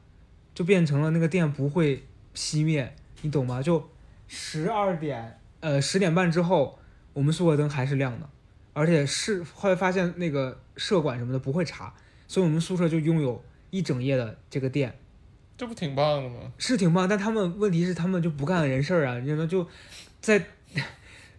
[0.54, 2.04] 就变成了那个电不会
[2.34, 3.62] 熄灭，你懂吗？
[3.62, 3.88] 就
[4.28, 6.78] 十二点呃十点半之后，
[7.14, 8.28] 我们宿舍灯还是亮的，
[8.74, 11.94] 而且是后来发现那个舍管什么的不会查，
[12.28, 13.42] 所以我们宿舍就拥有。
[13.70, 14.96] 一整夜的这个电，
[15.58, 16.52] 这不挺棒的吗？
[16.56, 19.68] 是挺棒，但他们问题是他们就不干人事儿啊，你说就
[20.20, 20.42] 在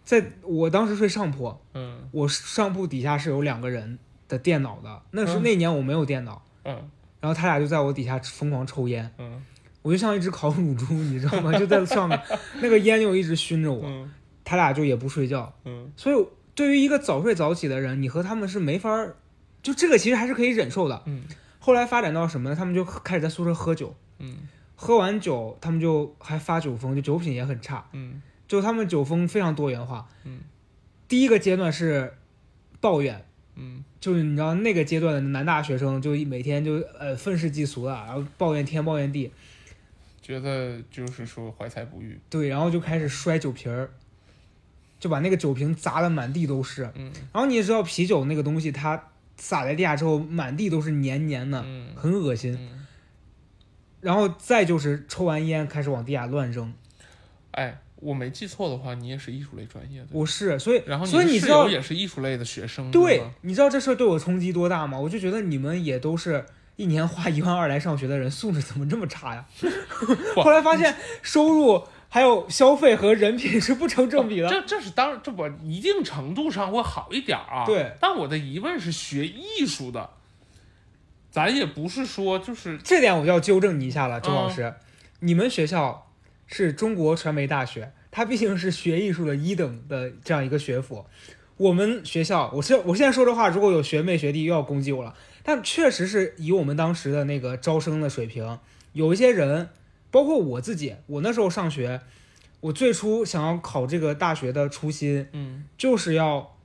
[0.08, 4.00] 在我当时睡上铺，嗯，我上铺底下是有两个人
[4.30, 6.90] 的电脑的，那是那年我没有电脑，嗯，
[7.20, 9.44] 然后他俩就在我底下疯狂抽烟，嗯，
[9.82, 11.52] 我就像一只烤乳猪，你知道吗？
[11.60, 12.18] 就在上面，
[12.62, 14.08] 那个烟就一直熏着我，
[14.46, 18.90] 他俩就也不睡觉，嗯，所以对于一个早睡早起的人，你和他们是没法，
[19.62, 21.24] 就这个其实还是可以忍受的，嗯。
[21.60, 22.56] 后来发展到什么呢？
[22.56, 24.38] 他们就开始在宿舍喝酒，嗯，
[24.78, 30.40] 喝完酒，他们就还发酒疯，就酒品也很差，嗯，就他们酒疯非常多元化，嗯，
[31.08, 32.14] 第一个阶段是
[32.80, 33.26] 抱怨，
[33.56, 39.32] 嗯，就是你知道那个阶段的男大学生就每天就呃愤世嫉俗的，然后抱怨天抱怨地，
[40.22, 43.90] 觉得就是说怀才不遇，对，然后就开始摔酒瓶儿，
[45.00, 49.10] 就把那个酒瓶砸的满地都是，嗯，然后你也知道啤酒那个东西它。
[49.40, 51.64] 洒在地下之后，满地都是黏黏的，
[51.96, 52.58] 很恶心。
[54.02, 56.74] 然后再就是抽完烟开始往地下乱扔。
[57.52, 60.08] 哎，我没记错的话，你也是艺术类专业的。
[60.12, 62.90] 我是，所以然后所以你知道也是艺术类的学生。
[62.92, 65.00] 对，你知道这事儿对我冲击多大吗？
[65.00, 66.46] 我就觉得你们也都是
[66.76, 69.46] 一年花一万二来上学的人，素质怎么这么差呀？
[70.36, 71.84] 后来发现收入。
[72.10, 77.66] 还有消费和人品是不成正比的，这这是当这我一定程度上会好一点啊。
[77.66, 80.10] 对，但我的疑问是，学艺术的，
[81.30, 84.74] 咱也不是说就是这点，我就要纠正你一下了，周老师，
[85.20, 86.07] 你们学校
[86.48, 91.06] 是中国传媒大学，它毕竟是学艺术的一等的这样一个学府。
[91.58, 98.60] 我们学校，我现我现在说这话，如果有学妹学弟又要攻击我了，但确实是以我们当时的那个招生的水平，
[98.94, 99.70] 有一些人。
[100.10, 102.00] 包括我自己，我那时候上学，
[102.62, 106.56] 我最初想要考这个大学的初心，嗯，就是要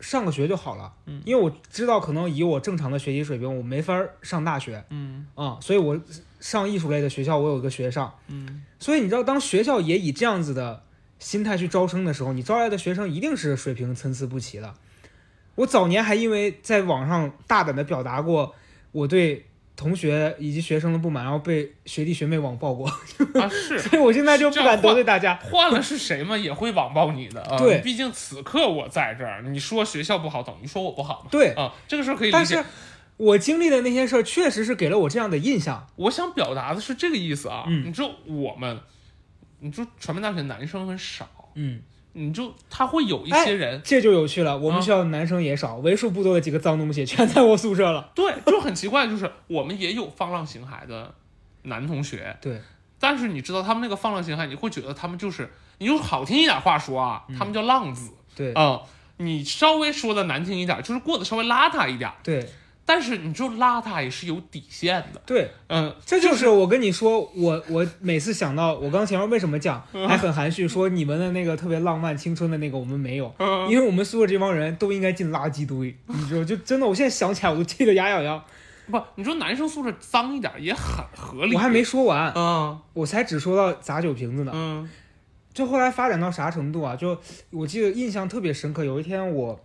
[0.00, 6.00] 上个学就好了，嗯，因为我知道可能以我正常的学习水平，我没法上大学，嗯，啊，所以我
[6.40, 10.82] 上艺术类的学校，我有一个学上，嗯，所以你知道，当学校也以这样子的
[11.18, 14.74] 心态去招生的时候，你招来的学生一定是水平参差不齐的。
[15.56, 18.54] 我早年还因为在网上大胆的表达过
[18.92, 19.46] 我对。
[19.78, 25.34] 同学以及学生的不满，然后被学弟学妹网暴过啊，是， 所以我现在就不敢得罪大家。
[25.36, 27.58] 换了是谁嘛，也会网暴你的啊。
[27.58, 31.28] 对，毕竟此刻我在这儿，你说学校不好，等于说我不好嘛。
[31.30, 32.38] 对啊，这个事儿可以理解。
[32.38, 32.64] 但是，
[33.16, 35.86] 我经历的那些事儿，确实是给了我这样的印象。
[35.96, 37.64] 我想表达的是这个意思啊。
[37.66, 38.78] 嗯，你就我们，
[39.60, 41.28] 你说传媒大学男生很少。
[41.54, 41.82] 嗯。
[42.18, 44.56] 你就他会有一些人，这就有趣了。
[44.56, 48.10] 我们学校男生也少，为数不多的几个脏东西全在我宿舍了。
[48.14, 51.14] 对，就很奇怪，就是我们也有放浪形骸的
[51.64, 52.34] 男同学。
[52.40, 52.58] 对，
[52.98, 58.12] 但是你知道他们那个放浪形骸，你会觉得他们就是，你用好听一点话说啊，他们叫浪子。
[58.34, 58.80] 对啊，
[59.18, 62.10] 你稍微说的难听一点，就是过得稍微邋遢一点。
[62.22, 62.48] 对。
[62.88, 73.34] 但是你就邋遢也是有底线的，对，嗯，这就是我跟你说，我我每次想到我刚前面为什么讲还很含蓄，说你们的那个特别浪漫青春的那个我们没有，
[73.68, 78.40] 因为我们宿舍这帮人都应该进垃圾堆，你知道，就真的，我现在想起来我都气得牙痒痒。
[78.88, 81.56] 不，你说男生宿舍脏一点也很合理。
[81.56, 84.88] 我还没说完，嗯，我才只说到砸酒瓶子呢，嗯，
[85.52, 86.94] 就后来发展到啥程度啊？
[86.94, 87.18] 就
[87.50, 89.60] 我记得印象特别深刻，有一天我。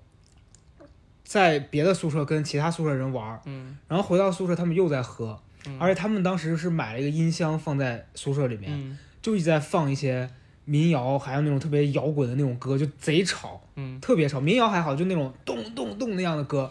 [1.31, 5.39] 在别的宿舍跟其他宿舍人玩，嗯，然后回到宿舍他们又在喝，
[5.79, 10.29] 而且他们当时是买了一个音箱放在宿舍里面，就一直在放一些
[10.65, 14.41] 民谣，还有那种特别摇滚的那种歌，就贼吵，嗯，特别吵。
[14.41, 16.69] 民谣还好，就那种咚咚咚那样的歌。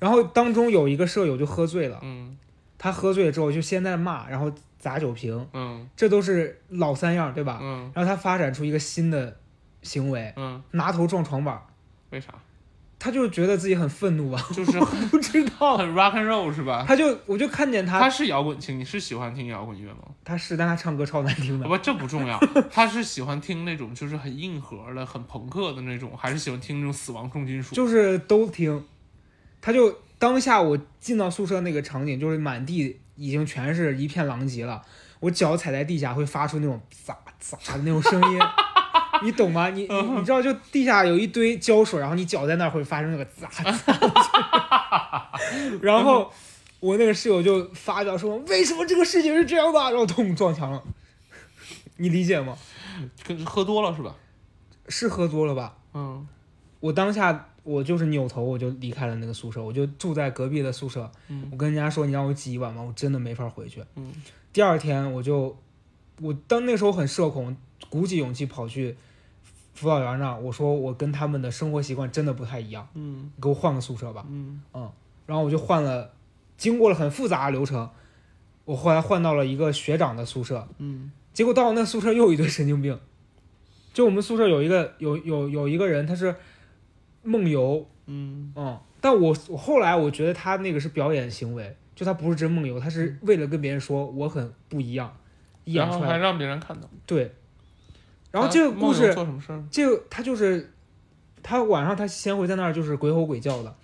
[0.00, 2.36] 然后当中有一个舍友就喝醉了，嗯，
[2.78, 7.60] 他喝醉了之后就先在骂，然后砸酒瓶，嗯，这都是老三样，对吧？
[7.62, 9.36] 嗯，然后他发展出一个新的
[9.82, 11.62] 行为，嗯，拿头撞床板，
[12.10, 12.34] 为啥？
[12.98, 14.80] 他就觉得自己很愤怒吧，就是
[15.10, 16.84] 不知道很 rock and roll 是吧？
[16.86, 19.98] 他就我就看见他，他是摇滚青，你是喜欢听摇滚乐吗？
[20.24, 21.68] 他是，但他唱歌超难听的。
[21.68, 22.38] 不，这不重要。
[22.70, 27.74] 他是喜欢听那种就是很硬核的、很朋克的那种，还是喜欢听那种死亡重金属？
[27.74, 28.84] 就是都听。
[29.60, 34.82] 他就当下我进到宿舍那个场景，就是满地已经全是一片狼藉了，
[35.20, 38.38] 我脚踩在地下会发出那种砸砸的那种声音，
[39.24, 39.70] 你懂吗？
[39.70, 43.72] 你你你知道，就地下有一堆胶水，然后你脚在那儿会发生那个砸砸，
[45.80, 46.30] 然后
[46.80, 50.82] 我那个室友就发表说：“为什么这个事情是这样的？”然后咚撞墙了，
[51.96, 52.56] 你理解吗？
[53.24, 54.14] 跟喝多了是吧？
[54.88, 55.76] 是喝多了吧？
[55.94, 56.26] 嗯，
[56.80, 61.10] 我当下我就是扭头我就离开了那个宿舍，我就住在隔壁的宿舍。
[61.28, 63.84] 嗯我跟人家说：“你让我挤一晚吧？”我真的没法回去。
[63.96, 64.12] 嗯
[64.52, 65.56] 第二天我就，
[66.20, 67.56] 我当那时候很社恐，
[67.90, 68.96] 鼓起勇气跑去
[69.78, 74.24] 辅导员那，我说我跟他们的生活习惯真的不太一样，嗯给我换个宿舍吧。
[74.28, 74.60] 嗯
[75.26, 76.10] 然后我就换了，
[76.56, 77.88] 经过了很复杂的流程，
[78.64, 82.98] 我后来换到了一个学长的宿舍，嗯结果到了那宿舍又有一堆神经病。
[83.94, 86.34] 就我们宿舍有一个有有有一个人，他是
[87.22, 95.16] 梦游，嗯嗯，但我我后来我觉得他那个是表演行为，就他不是真梦游，他是为了跟别人说我很不一样，
[95.64, 95.98] 演出来。
[95.98, 96.88] 然后还让别人看到。
[97.06, 97.34] 对，
[98.38, 99.62] 然后这个故事，做什么事儿？
[99.70, 100.72] 这个他就是
[101.42, 103.74] 他晚上他先会在那儿就是鬼吼鬼叫的，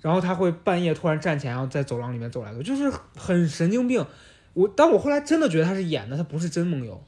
[0.00, 4.04] 然后他会半夜突然站起来，然后在走廊里面走来走，就是很神经病。
[4.54, 7.02] 我但我后来真的觉得他是演的，他不是真梦游。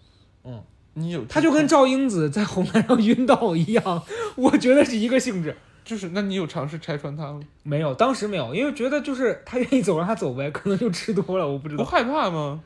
[0.45, 0.63] 嗯，
[0.95, 4.03] 你有他就跟赵英子在红毯上晕倒一样，
[4.37, 5.57] 我觉得是一个性质。
[5.85, 7.41] 就是，那你有尝试拆穿他吗？
[7.65, 11.83] 没有，当时没有，因为觉得就是他愿意走让他走呗，可能就吃多了，我不知道。
[11.83, 12.63] 不害怕吗？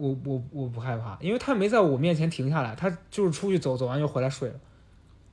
[0.00, 4.54] 我我我不害怕，因为他没在我面前停下来，他就是出去走，走完又回来睡了。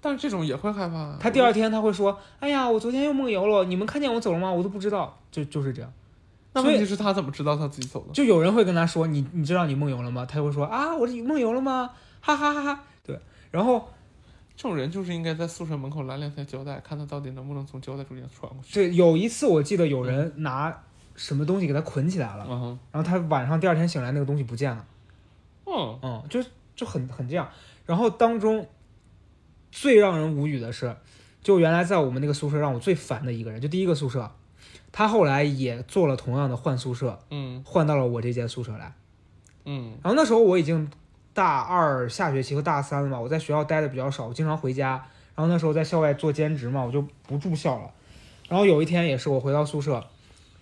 [0.02, 1.18] 但是这种也会害怕啊。
[1.20, 4.52] 他第二天他会说：“哎呀，我昨天又梦游了，你们看见我走了吗？
[4.52, 5.92] 我都不知道。”就就是这样，
[6.54, 8.14] 那问题是他怎么知道他自己走的？
[8.14, 11.92] 就有人会跟他说：“你你知道你梦游了吗？”他就会说：“啊，我梦游了吗？
[12.20, 13.88] 哈哈哈哈。”对，然后
[14.56, 18.74] 这种人就是应该在宿舍门口拦两条胶带，看他到底能不能从胶带中间穿过去。
[18.74, 20.84] 对有一次我记得有人拿
[21.18, 22.46] 什么东西给他捆起来了，
[22.94, 24.86] 然后他晚上第二天醒来那个东西不见了。
[25.66, 26.42] 嗯嗯，就
[26.76, 27.50] 就很很这样。
[27.86, 28.66] 然后当中
[29.70, 30.96] 最让人无语的是，
[31.42, 34.32] 就原来在我们那个宿舍让我最烦的一个人，就第一个宿舍，
[34.94, 38.94] 他后来也做了同样的换宿舍，嗯换到了我这间宿舍来。
[39.66, 40.90] 嗯然后那时候我已经
[41.34, 45.04] 大二下学期和大三了嘛，我在学校待的比较少，我经常回家。
[45.36, 47.92] 然后那时候在校外做兼职嘛，我就不住校了。
[48.48, 50.04] 然后有一天也是我回到宿舍，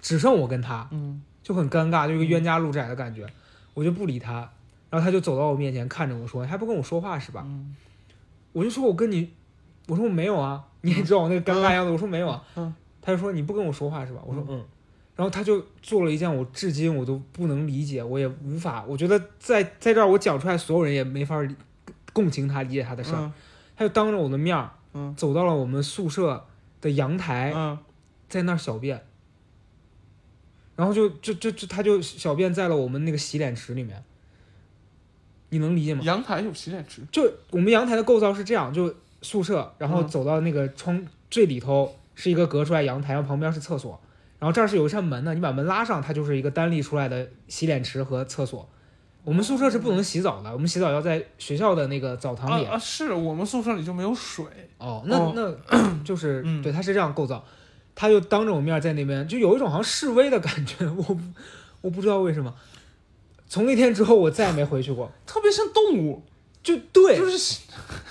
[0.05, 3.25] 只剩我跟他，嗯就很尴尬，就一个冤家路窄的感觉，
[3.73, 4.47] 我就不理他，
[4.91, 7.75] 然后他就走到我面前看着我说：“还不跟我说话是吧？”嗯
[8.53, 9.31] 我就说：“我跟你，
[9.87, 14.63] 我说我没有啊，你也知道我那个尴尬样子。”我说：“没有啊。”嗯，他就说：“你不跟我说话是吧？”我说：“嗯。”
[15.15, 21.55] 然后他就做了一件我至今我都不能理解，我也无法，我觉得在在这儿我讲出来，所有人也没法理
[22.13, 23.21] 共情他、理解他的事儿。
[23.21, 23.33] 嗯
[23.77, 26.45] 他就当着我的面儿，嗯走到了我们宿舍
[26.79, 27.77] 的阳台，嗯
[28.29, 29.03] 在那儿小便，
[30.75, 34.03] 然后就就就就他就小便在了我们那个洗脸池里面，
[35.49, 36.01] 你能理解吗？
[36.03, 37.01] 阳台有洗脸池。
[37.11, 43.99] 就我们阳台的构造是这样，就宿舍，然后嗯走到那个窗最里头是一个隔出来阳台，然后旁边是厕所，
[44.39, 48.67] 然后这儿是有一扇门的，你把门拉上，它就是一个单立出来的洗脸池和厕所。
[49.23, 52.65] 我们宿舍是不能洗澡的，我们洗澡要在学校的那个澡堂里。
[52.65, 52.77] 啊啊！
[52.77, 54.45] 是我们宿舍里就没有水。
[54.77, 57.43] 哦，那、哦那 就是、嗯对，它是这样构造，
[57.95, 61.17] 他就当着我面在那边，就有一种好像示威的感觉，我
[61.81, 62.53] 我不知道为什么。
[63.47, 65.09] 从那天之后，我再也没回去过。
[65.25, 66.21] 特别像动物，
[66.61, 67.61] 就对，就是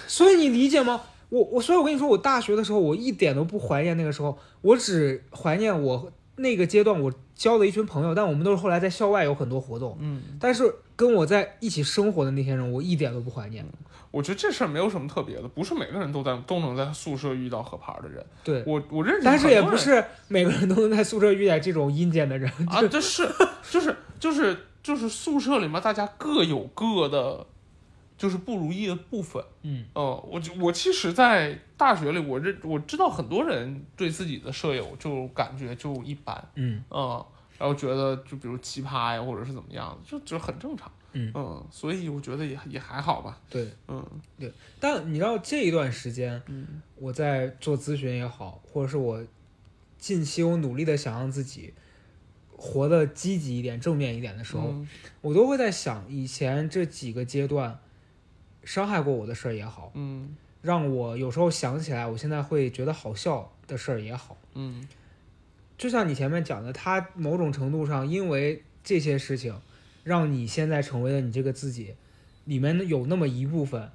[0.07, 1.03] 所以你理解吗？
[1.29, 13.67] 我我所以，我跟你说，我大学的时候，我一点都不怀念那个时候，我只怀念我那个阶段我交的一群朋友，但我们都是后来在校外有很多活动，嗯，但是跟我在一起生活的那些人，我一点都不怀念。
[14.15, 18.25] 我觉得这事儿没有什么特别的，不是每个人都在都能在宿舍遇到合牌的人。
[18.45, 22.49] 对，我我认识，但是也不是每个人都能在宿舍遇见这种阴间的人。
[22.69, 23.29] 啊，这是
[23.69, 27.45] 就是就是就是宿舍里面大家各有各的，
[28.17, 29.43] 就是不如意的部分。
[29.63, 37.25] 嗯，哦、我就我其实，在大学里，我认我知道很多人对自己的舍友就感觉就一般，嗯嗯，
[37.59, 41.67] 然后觉得就比如奇葩呀，或者是怎么样的，就就很正常，嗯。
[41.71, 44.07] 所以我觉得也也还好吧，对，嗯。
[44.39, 46.83] 对但你知道这一段时间，嗯。
[46.97, 49.25] 我在做咨询也好，或者是我
[49.99, 51.73] 近期我努力的想让自己
[52.57, 54.89] 活得积极一点、正面一点的时候，嗯。
[55.23, 57.79] 我都会在想，以前这几个阶段
[58.63, 60.37] 伤害过我的事儿也好，嗯。
[60.63, 64.87] 让我有时候想起来，我现在会觉得好笑的事儿也好，嗯。
[65.77, 69.61] 就像你前面讲的，他某种程度上因为这些事情，
[70.05, 71.97] 让你现在成为了你这个自己，
[72.45, 73.91] 里面有那么一部分，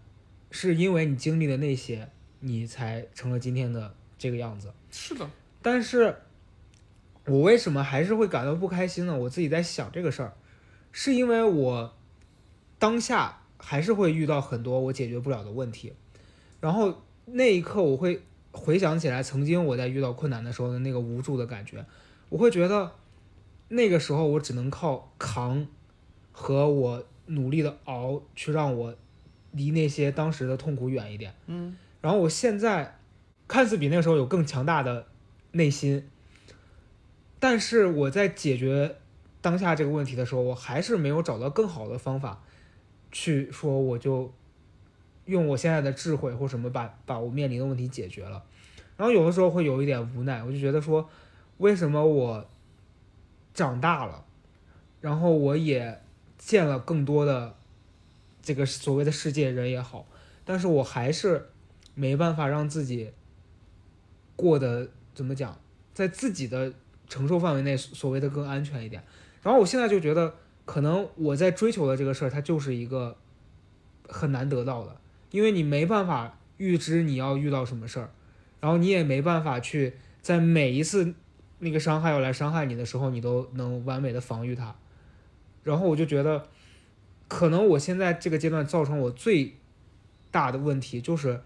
[0.52, 2.10] 是因为你经历了那些，
[2.42, 4.74] 你才成了今天的这个样子。
[4.92, 5.30] 是的，
[5.62, 6.16] 但是，
[7.26, 9.16] 我为什么还是会感到不开心呢？
[9.16, 10.34] 我自己在想这个事儿，
[10.92, 11.94] 是因为我
[12.80, 15.94] 当下还是会遇到很多我解决不了的问题，
[16.60, 21.86] 然后那一刻我会回想起来曾经我在遇到困难的时候的那个无助的感觉，
[22.30, 22.94] 我会觉得
[23.68, 25.68] 那个时候我只能靠扛
[26.40, 28.96] 和我努力的熬去让我
[29.52, 31.36] 离那些当时的痛苦远一点。
[31.48, 32.98] 嗯，然后我现在
[33.46, 35.06] 看似比那个时候有更强大的
[35.52, 36.08] 内心，
[37.42, 38.96] 但是我在解决
[39.42, 42.42] 当下这个问题的时候，我还是没有找到更好的方法。
[43.12, 44.32] 去说我就
[45.26, 48.42] 用我现在的智慧或什么把把我面临的问题解决了，
[48.96, 51.10] 然后有的时候会有一点无奈，我就觉得说
[51.58, 52.48] 为什么我
[53.54, 54.24] 长大了，
[55.02, 56.02] 然后我也
[56.40, 57.56] 见了更多的
[58.42, 60.08] 这个所谓的世界人也好，
[60.44, 61.50] 但是我还是
[61.94, 63.12] 没办法让自己
[64.36, 65.62] 过得怎么讲，
[65.94, 66.74] 在自己的
[67.08, 69.04] 承受范围内所谓的更安全一点，
[69.44, 70.34] 然后我现在就觉得。
[70.66, 73.18] 可能我在追求的这个事儿，它就是一个
[74.08, 78.12] 很难得到的，因为你没办法预知你要遇到什么事儿，
[78.60, 81.16] 然后你也没办法去在每一次
[81.58, 84.76] 那个伤害要来伤害你的时候，你都能完美的防御它。
[85.64, 86.48] 然后我就觉得，
[87.28, 89.56] 可能我现在这个阶段造成我最
[90.32, 91.42] 大的问题，就是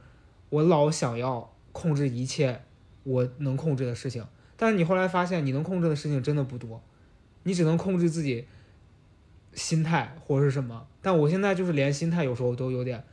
[0.50, 2.64] 我老想要控制一切
[3.04, 4.26] 我能控制的事情，
[4.58, 6.82] 但是你后来发现，你能控制的事情真的不多，
[7.44, 8.46] 你只能控制自己。
[9.56, 13.04] 心态或者是什么，但我现在就是连心态有时候都有点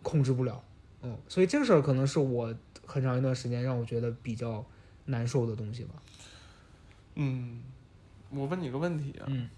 [0.00, 0.62] 控制不了，
[1.02, 2.54] 嗯，所以这个事儿可能是我
[2.86, 4.64] 很长一段时间让我觉得比较
[5.06, 5.94] 难受的东西吧。
[7.16, 7.60] 嗯，
[8.30, 9.50] 我问你个问题啊，嗯，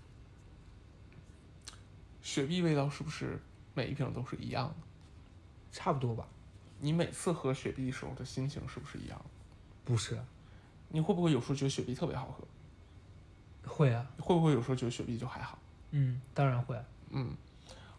[2.25, 3.39] 雪碧味道是不是
[3.75, 4.75] 每一瓶都是一样的？
[5.70, 6.27] 差不多吧。
[6.81, 9.25] 你每次喝雪碧的时候的心情是不是一样的？
[9.85, 10.18] 不是。
[10.89, 13.70] 你会不会有时候觉得雪碧特别好喝？
[13.70, 14.07] 会啊。
[14.18, 15.59] 会不会有时候觉得雪碧就还好？
[15.91, 16.83] 嗯，当然会。
[17.11, 17.37] 嗯，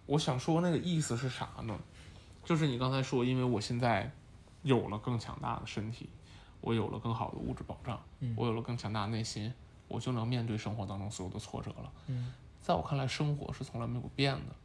[0.07, 1.79] 我想说那个意思是啥呢？
[2.43, 4.11] 就是你刚才说，因为我现在
[4.63, 6.09] 有了更强大的身体，
[6.61, 8.01] 我有了更好的物质保障，
[8.35, 9.53] 我有了更强大的内心，
[9.87, 11.91] 我就能面对生活当中所有的挫折了。
[12.07, 12.33] 嗯，
[12.65, 14.55] 在我看来，生活是从来没有变的，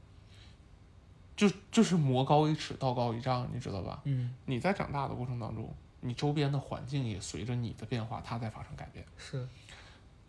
[1.37, 4.01] 就就是魔高一尺，道高一丈，你知道吧？
[4.05, 5.71] 嗯，你在长大的过程当中，
[6.01, 9.05] 你周边的环境也随着你的变化，它在发生改变。
[9.19, 9.47] 是，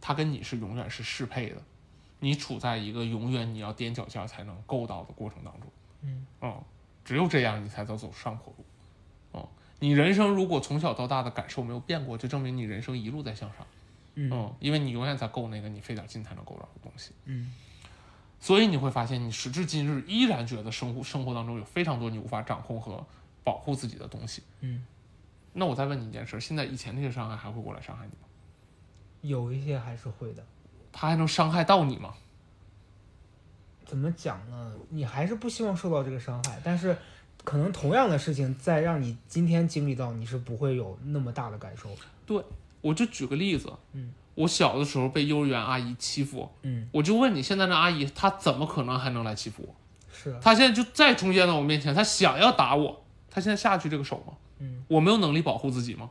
[0.02, 1.62] 它跟你是永远是适配的。
[2.20, 6.62] 你处在一个永远你要踮脚尖才能够到的过程当中，嗯，哦，
[7.06, 8.66] 只有这样你才能走上坡路，
[9.32, 9.48] 哦，
[9.80, 13.66] 你人生如果从小到大的感受没有变过，就证明你人生一路在向上，
[14.16, 17.54] 嗯，因为你永远在够那个你费点劲才能够到的东西，嗯，
[18.40, 23.06] 所以你会发现你时至今日依然觉得生活生活当中有非常多你无法掌控和
[23.44, 24.86] 保护自己的东西，嗯，
[25.54, 28.28] 那我再问你一件事，现在以前那些伤害还会过来伤害你吗？
[29.22, 30.44] 有一些还是会的。
[30.92, 32.14] 他还能伤害到你吗？
[33.86, 34.74] 怎么讲呢？
[34.90, 36.98] 你还是不希望受到这个伤害，但是
[37.44, 41.90] 可能同样的事情再让你今天经历到，你是不会有那么大的感受。
[42.26, 42.44] 对，
[42.82, 49.76] 我就举个例子，嗯，我小的时候被幼儿园阿姨欺负，嗯，我就问你，现在那阿姨她怎么可能还能来欺负我？
[50.12, 54.34] 是，她现在就再出现在我面前，她想要打我，她现在下去这个手吗？
[54.60, 56.10] 嗯，我没有能力保护自己吗？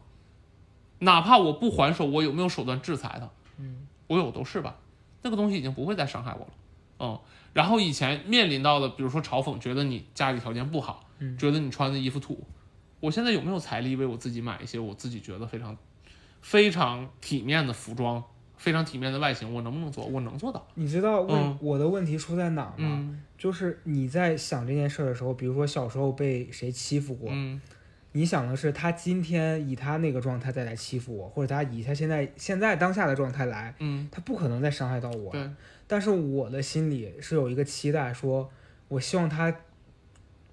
[1.00, 3.28] 哪怕我不还手，我有没有手段制裁她？
[3.58, 3.86] 嗯。
[4.10, 4.76] 我有都是吧，
[5.22, 6.52] 那个东西已经不会再伤害我了，
[6.98, 7.20] 嗯，
[7.52, 12.42] 然后以前面临到的，比如说嘲讽，觉得你家里条件不好，嗯，觉得你穿的衣服土，
[12.98, 15.76] 我现在有没有财力为我自己买一些我自己觉得非常
[16.40, 18.22] 非常体面的服装，
[18.56, 20.04] 非常体面的外形，我能不能做？
[20.06, 20.66] 我能做到。
[20.74, 22.74] 你知道问我的问题出在哪吗？
[22.78, 27.60] 嗯，就是你在想这件事的时候，比如说小时候被谁欺负过，嗯。
[28.12, 35.30] 你想的是他今天以他那个状态再来欺负我，或者他以他现在现在当下的状态来，嗯，他不可能再伤害到我。
[35.30, 35.48] 对。
[35.86, 38.50] 但是我的心里是有一个期待，说
[38.88, 39.54] 我希望他，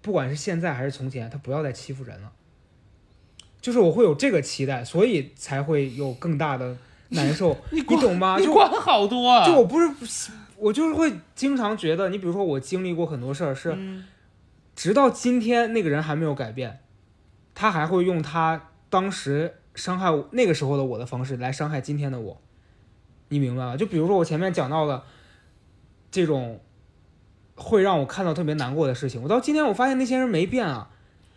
[0.03, 2.31] 不管是现在还是从前，他不要再欺负人了。
[3.67, 6.77] 就是我会有这个期待，所以才会有更大的
[7.09, 7.53] 难受。
[7.69, 8.37] 你懂吗？
[8.39, 9.45] 你管好多啊！
[9.45, 13.77] 就我不是，我就是会经常觉得，你比如说我经历过很多事儿，是
[14.73, 16.79] 直到今天那个人还没有改变。
[17.53, 22.41] 他还会用他当时伤害那个时候的我的方式来伤害今天的我，
[23.27, 23.75] 你明白吗？
[23.75, 25.03] 就比如说我前面讲到的
[26.09, 26.61] 这种
[27.55, 30.89] 会让我看到特别难过的事情，我到今天我发现那些人没变啊，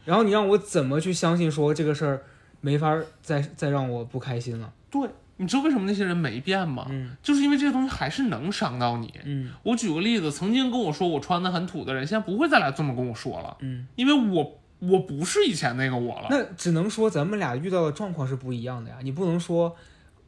[0.05, 2.23] 然后你让我怎么去相信说这个事儿
[2.61, 4.73] 没法再再让我不开心了？
[4.91, 6.87] 对，你知道为什么那些人没变吗？
[6.91, 9.13] 嗯，就是因为这些东西还是能伤到你。
[9.25, 13.57] 嗯，我举个例子，曾经跟我说我穿的很土的人，现在不会再来这么跟我说了。
[13.61, 14.57] 嗯，因为我。
[14.83, 18.97] 我不是以前那个我了，那只能说咱们俩遇到的状况是不一样的呀。
[19.03, 19.77] 你不能说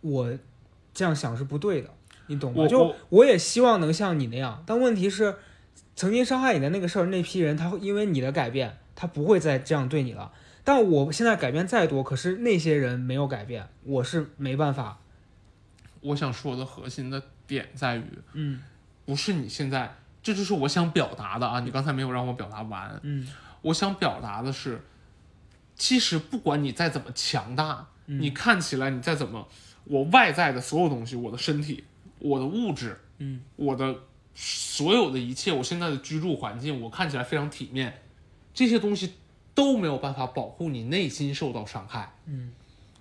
[0.02, 0.30] 我
[0.92, 1.88] 这样想是不对的，
[2.26, 2.68] 你懂吗？
[2.68, 5.36] 就我也希望能像你那样，但问题是，
[5.96, 10.32] 曾经伤害你的那个事儿，那批人他会因为你的改变，他不会再这样对你了。
[10.64, 14.98] 但我现在改变再多，可是那些人没有改变，我是没办法。
[16.00, 18.60] 我想说的核心的点在于，嗯，
[19.04, 21.60] 不是你现在，这就是我想表达的啊。
[21.60, 23.26] 你刚才没有让我表达完，嗯，
[23.62, 24.80] 我想表达的是，
[25.76, 29.48] 其实不管你再怎么强大，你看起来你再怎么，
[29.84, 31.84] 我外在的所有东西，我的身体，
[32.18, 33.96] 我的物质，嗯，我的
[34.34, 38.02] 所有的一切，我现在的居住环境，我看起来非常体面，
[38.54, 39.14] 这些东西
[39.54, 42.52] 都没有办法保护你内心受到伤害，嗯，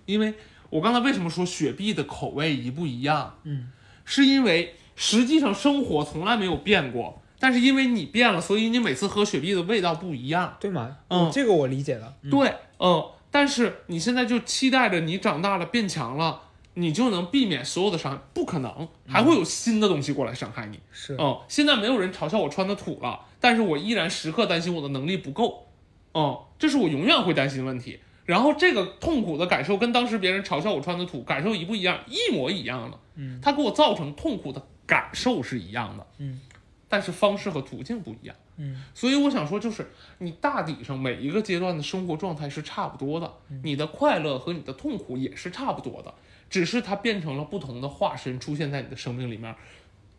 [0.06, 0.34] 因为。
[0.72, 3.34] 我刚才为什么说雪碧的口味一不一样？
[3.42, 3.70] 嗯，
[4.06, 10.96] 是因为实际上生活从来没有变过，但是因为你变了，所以你每次喝雪碧的味道不一样，对吗？
[11.08, 12.14] 嗯，这个我理解了。
[12.30, 16.40] 对，嗯，但是你现在就期待着你长大了变强了，
[16.72, 20.80] 你就能避免所有的伤害，不可能，还会有新的东西过来伤害你。
[20.90, 25.66] 是，嗯，现在没有人嘲笑我穿的土了，但是我依然时刻担心我的能力不够，
[26.14, 27.98] 嗯，这是我永远会担心的问题。
[28.24, 31.98] 然后这个痛苦的感受跟当时别人嘲笑我穿的土感受一不一样？
[32.06, 32.96] 一模一样的。
[33.16, 36.06] 嗯，它给我造成痛苦的感受是一样的。
[36.18, 36.40] 嗯，
[36.88, 38.36] 但是方式和途径不一样。
[38.58, 43.28] 嗯，所以我想说，就是你大体上每一个阶段的生活状态是差不多的，
[43.64, 46.14] 你的快乐和你的痛苦也是差不多的，
[46.48, 49.52] 只是它变成了不同的化身出现在你的生命里面。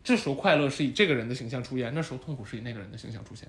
[0.04, 3.48] 这时候快乐是以这个人的形象出现，那时候痛苦是以那个人的形象出现。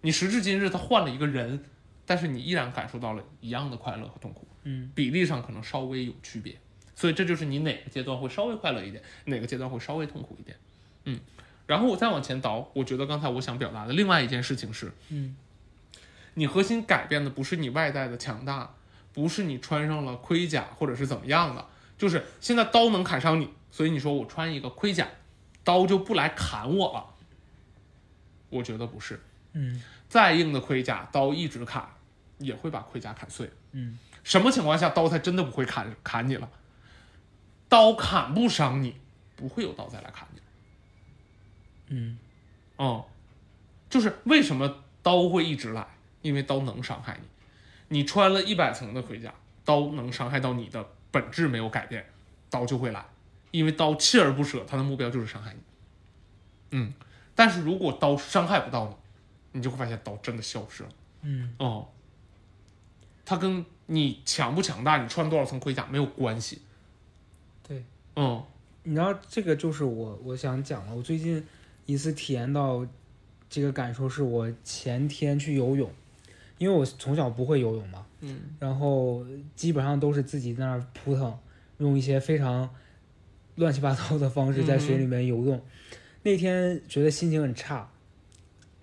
[0.00, 1.62] 你时至今日，他换了一个人。
[2.06, 6.58] 但是你依然感受到了一样的快乐和痛苦，嗯，比例上可能稍微有区别，
[6.96, 10.56] 所以这就是你哪个阶段会稍微快乐一点，哪个阶段会稍微痛苦一点，
[11.04, 11.20] 嗯，
[11.68, 15.36] 然后我再往前倒，我觉得刚才我想表达的另外一件事情是，嗯，
[16.34, 18.74] 你核心改变的不是你外在的强大，
[19.12, 21.64] 不是你穿上了盔甲或者是怎么样的，
[21.96, 25.06] 就是现在刀能砍伤你，所以你说我穿一个盔甲，
[25.64, 27.06] 刀就不来砍我了，
[28.48, 29.20] 我觉得不是，
[29.52, 31.88] 嗯，再硬的盔甲，刀一直砍。
[32.38, 33.50] 也会把盔甲砍碎。
[33.72, 36.48] 嗯，什么情况下刀才真的不会砍砍你了？
[37.68, 38.96] 刀砍不伤你，
[39.36, 40.40] 不会有刀再来砍你。
[41.88, 42.18] 嗯，
[42.76, 43.04] 哦，
[43.90, 45.86] 就是为什么刀会一直来？
[46.22, 47.28] 因为刀能伤害你。
[47.88, 52.06] 你穿了一百层的盔甲，刀能伤害到你的本质没有改变，
[52.48, 53.04] 刀就会来，
[53.50, 55.60] 因为刀锲而不舍，它的目标就是伤害你。
[56.72, 56.92] 嗯，
[57.34, 58.88] 但是如果刀伤害不到
[59.52, 60.88] 你，你就会发现刀真的消失了。
[61.22, 61.88] 嗯，哦。
[63.24, 66.62] 它跟你强不强大，你穿多少层盔甲没有关系。
[67.62, 67.84] 对，
[68.16, 68.42] 嗯，
[68.82, 70.96] 你知道这个就是我我想讲了。
[70.96, 71.46] 我最近
[71.86, 72.84] 一次体验到
[73.48, 75.88] 这个感受，是我前天去游泳，
[76.58, 79.24] 因为我从小不会游泳嘛，嗯，然后
[79.54, 81.38] 基本上都是自己在那儿扑腾，
[81.78, 82.68] 用一些非常
[83.60, 85.62] 乱七八糟的方式在水里面游动。
[86.22, 87.88] 那天觉得心情很差，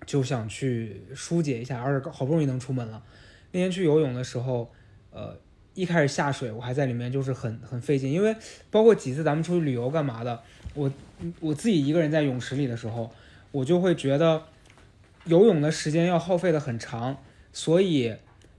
[0.05, 3.03] 就想去疏解一下，而且好不容易能出门了。
[3.51, 4.71] 那天去游泳的时候，
[5.11, 5.35] 呃，
[5.73, 8.35] 一开始下水，我还在里面就是很很费劲，因为
[8.69, 10.41] 包括几次咱们出去旅游干嘛的，
[10.75, 10.91] 我
[11.39, 13.11] 我自己一个人在泳池里的时候，
[13.51, 14.43] 我就会觉得
[15.25, 17.17] 游泳的时间要耗费的很长，
[17.51, 18.15] 所以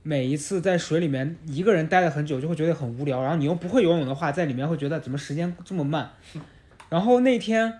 [0.09, 3.21] 每一次在水里面一个人待了很久，就会觉得很无聊。
[3.21, 6.11] 然后你又不会游泳的话，在里面会觉得怎么时间这么慢。
[6.89, 7.71] 然后那天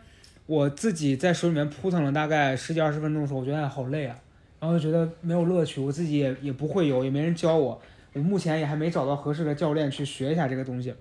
[0.45, 4.15] 我自己在水里面扑腾了大概十几二十分钟的时候，我觉得好累啊。
[4.61, 7.81] 然后就觉得没有乐趣，我自己也也不会游，也没人教我，
[8.13, 10.93] 我目前也还没找到合适的教练去学一下这个东西。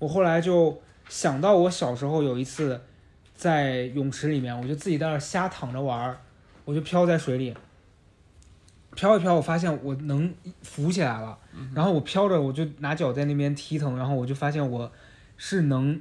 [0.00, 0.76] 我后来就
[1.08, 2.80] 想到我小时候有一次
[3.36, 6.18] 在泳池里面，我就自己在那瞎躺着玩儿，
[6.64, 7.54] 我就飘在水里，
[8.96, 11.38] 飘一飘，我发现我能浮起来了。
[11.72, 14.90] 然后我飘着，我就拿脚在那边踢腾，然后我就发现我
[15.36, 16.00] 是能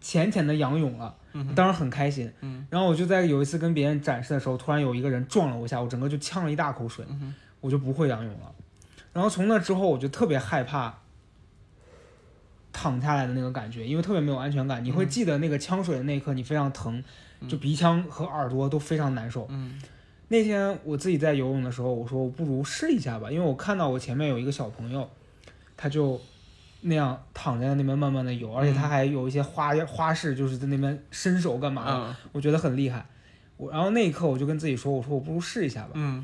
[0.00, 1.14] 浅浅的仰泳了。
[1.54, 2.32] 当时很开心，
[2.70, 7.04] 然后我就在有一次跟别人展示的时候，突然有一个人撞了我一下，我整个就呛了一大口水，
[7.60, 8.52] 我就不会仰泳了。
[9.12, 11.00] 然后从那之后，我就特别害怕
[12.72, 14.84] 躺下来的那个感觉，因为特别没有安全感。
[14.84, 17.02] 你会记得那个呛水的那一刻，你非常疼，
[17.48, 19.48] 就鼻腔和耳朵都非常难受。
[20.28, 25.08] 那天我自己在游泳的时候，我说我不如试一下吧，因为我看到我前面有一个小朋友，
[25.76, 26.20] 他就。
[26.86, 33.06] 那样躺在那边慢慢的游，而且他还有一些花花式，就是在那边伸手干嘛的，我觉得很厉害。
[33.56, 35.92] 我然后那一刻我就跟自己说，我说我不如试一下吧。
[35.94, 36.22] 嗯，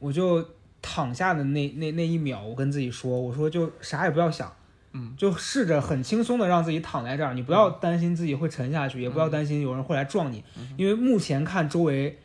[0.00, 0.44] 我就
[0.80, 4.52] 躺下的那那那一秒，我跟自己说，我说就啥也不要想，
[4.90, 10.42] 嗯，就试着很轻松的让自己躺在这儿，你不要担心自己会沉下去，也不要担心有人会来撞你，
[10.76, 12.18] 因为目前看周围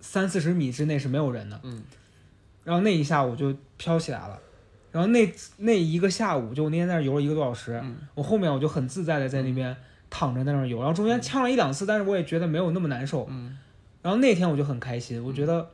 [0.00, 1.60] 三四十米之内是没有人的。
[1.62, 1.82] 嗯，
[2.64, 4.38] 然后那一下我就飘起来了。
[4.92, 7.80] 然后那那一个下午，就我那天在那游了一个多小时，
[8.14, 9.76] 我后面我就很自在的在那边
[10.10, 13.26] 躺着在那游，然后中间呛了一两次，但是我也觉得没有那么难受。
[13.30, 13.56] 嗯
[14.02, 15.68] 然后那天我就很开心，我觉得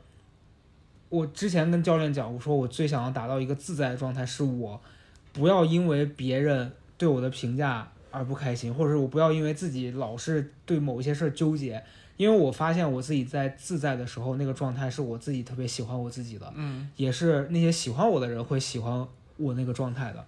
[1.08, 4.80] 我之前跟教练讲，我说我最想要达到一个自在的状态，是我
[5.32, 11.82] 不要因为别人对我的评价而不开心，或者是我不要因为自己老是对某一些事儿纠结，
[12.16, 19.06] 因为我发现我自己在自在的时候，那个状态是我自己特别喜欢我自己的，嗯也是那些喜欢我的人会喜欢
[19.36, 20.24] 我那个状态的。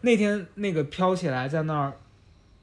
[0.00, 1.92] 那天那个飘起来在那儿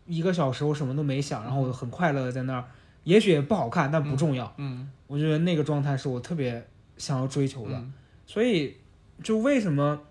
[0.08, 2.66] 一个小时，我什么都没想，然后我很快乐的在那儿，
[3.04, 4.54] 也许也不好看，但不重要。
[4.58, 6.66] 嗯我觉得那个状态是我特别
[6.98, 7.94] 想要追求的，嗯
[8.26, 8.78] 所以
[9.22, 10.02] 就为什么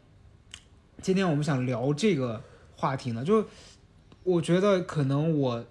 [1.01, 2.43] 今天我们想聊这个
[2.77, 3.25] 话题呢？
[3.25, 3.47] 就
[4.23, 5.65] 我觉得可能我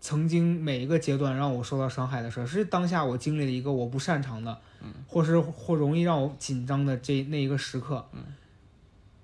[0.00, 8.24] 曾经每一个阶段让我受到伤害的事儿，是当下我经历了一个我不擅长的，嗯，或是或容易让我紧张的这那一个时刻，嗯，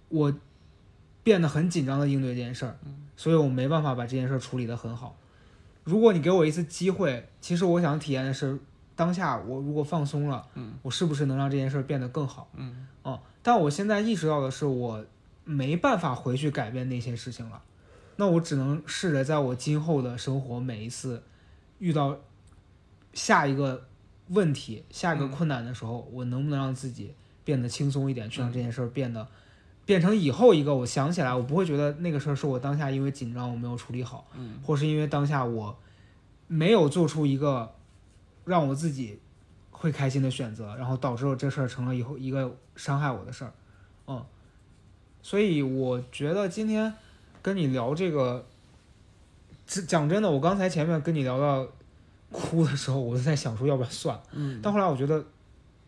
[0.09, 0.35] 我
[1.23, 5.17] 变得很紧张的应对这件事儿，嗯，所以我没办法把这件事儿处理得很好。
[5.83, 8.59] 如果你给我一次机会，其实我想体验的是
[8.95, 12.49] 当下我如果放松了，嗯，我是不是能让这件事儿变得更好？
[12.55, 15.05] 嗯哦，但我现在意识到的是，我
[15.45, 17.63] 没办法回去改变那些事情了。
[18.17, 21.23] 那我只能试着在我今后的生活每一次
[21.79, 22.19] 遇到
[23.13, 23.87] 下一个
[24.29, 25.31] 问题、下一个嗯。
[25.31, 27.15] 困难的时候，我能不能让自己
[27.45, 28.53] 变得轻松一点，去让嗯。
[28.53, 29.27] 这件事儿变得
[29.85, 34.61] 变成以后一个我想起来，我不会觉得那个事儿是我当下因为紧张我没有处理好，嗯。
[34.65, 35.79] 或是因为当下我
[36.49, 37.75] 没有做出一个
[38.45, 39.21] 让我自己
[39.71, 43.53] 会开心的选择，然后导致我这事儿成了以后一个伤害我的事儿，
[44.07, 44.25] 嗯，
[45.23, 46.95] 所以我觉得今天
[47.47, 48.45] 跟你聊这个，
[49.69, 51.65] 这讲真的，我刚才前面跟你聊到
[52.33, 54.59] 哭的时候，我就在想说要不要算了，嗯。
[54.61, 55.25] 但后来我觉得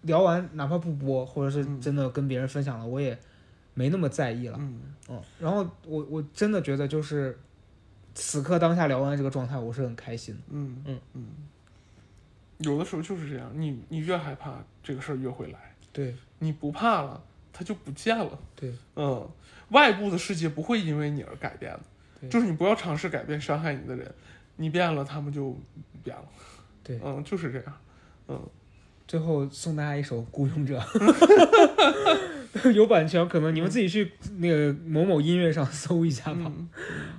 [0.02, 1.80] 聊完哪怕不播，或者是嗯。
[1.80, 3.18] 真的跟别人分享了，我也
[3.74, 4.56] 没那么在意了。
[4.60, 4.80] 嗯。
[5.08, 7.36] 嗯，然后我我真的觉得就是
[8.14, 10.40] 此刻当下聊完这个状态，我是很开心的。
[10.50, 10.80] 嗯。
[10.84, 11.00] 嗯。
[11.14, 11.26] 嗯，
[12.58, 16.14] 有的时候就是这样，你你越害怕这个事儿越会来，对。
[16.38, 17.20] 你不怕了，
[17.58, 18.38] 它就不见了。
[18.54, 19.28] 对，嗯，
[19.70, 21.80] 外部的世界不会因为你而改变的，
[22.20, 24.08] 对就是你不要尝试改变伤害你的人，
[24.54, 25.58] 你变了，他们就
[26.04, 26.24] 变了。
[26.84, 27.74] 对嗯，就是这样。
[28.28, 28.40] 嗯，
[29.08, 30.78] 最后送大家一首《孤勇者》，
[32.70, 36.42] 有版权，可能你们自己去那个某某音乐上搜一下吧。
[36.44, 36.68] 嗯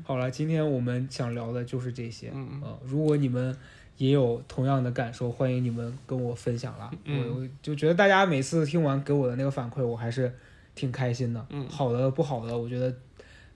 [0.05, 2.31] 好了，今天我们想聊的就是这些。
[2.33, 3.55] 嗯嗯呃，如果你们
[3.99, 6.89] 也有同样的感受，欢迎你们跟我分享了。
[7.05, 10.33] 我就觉得大家每次听完给我的那个反馈，我还是
[10.73, 11.45] 挺开心的。
[11.49, 12.95] 嗯，好的不好的，我觉得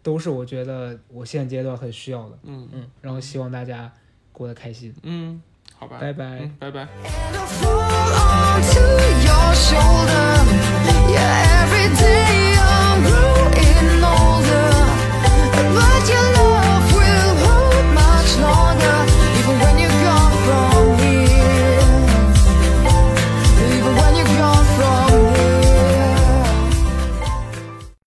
[0.03, 2.37] 都是我觉得我现阶段很需要的。
[2.43, 3.89] 嗯嗯，然后希望大家
[4.33, 4.93] 过得开心。
[5.03, 5.41] 嗯，
[5.79, 6.87] 好吧，拜拜，拜拜。
[11.13, 14.69] Yeah, every day I'm growing older,
[15.73, 16.22] but you.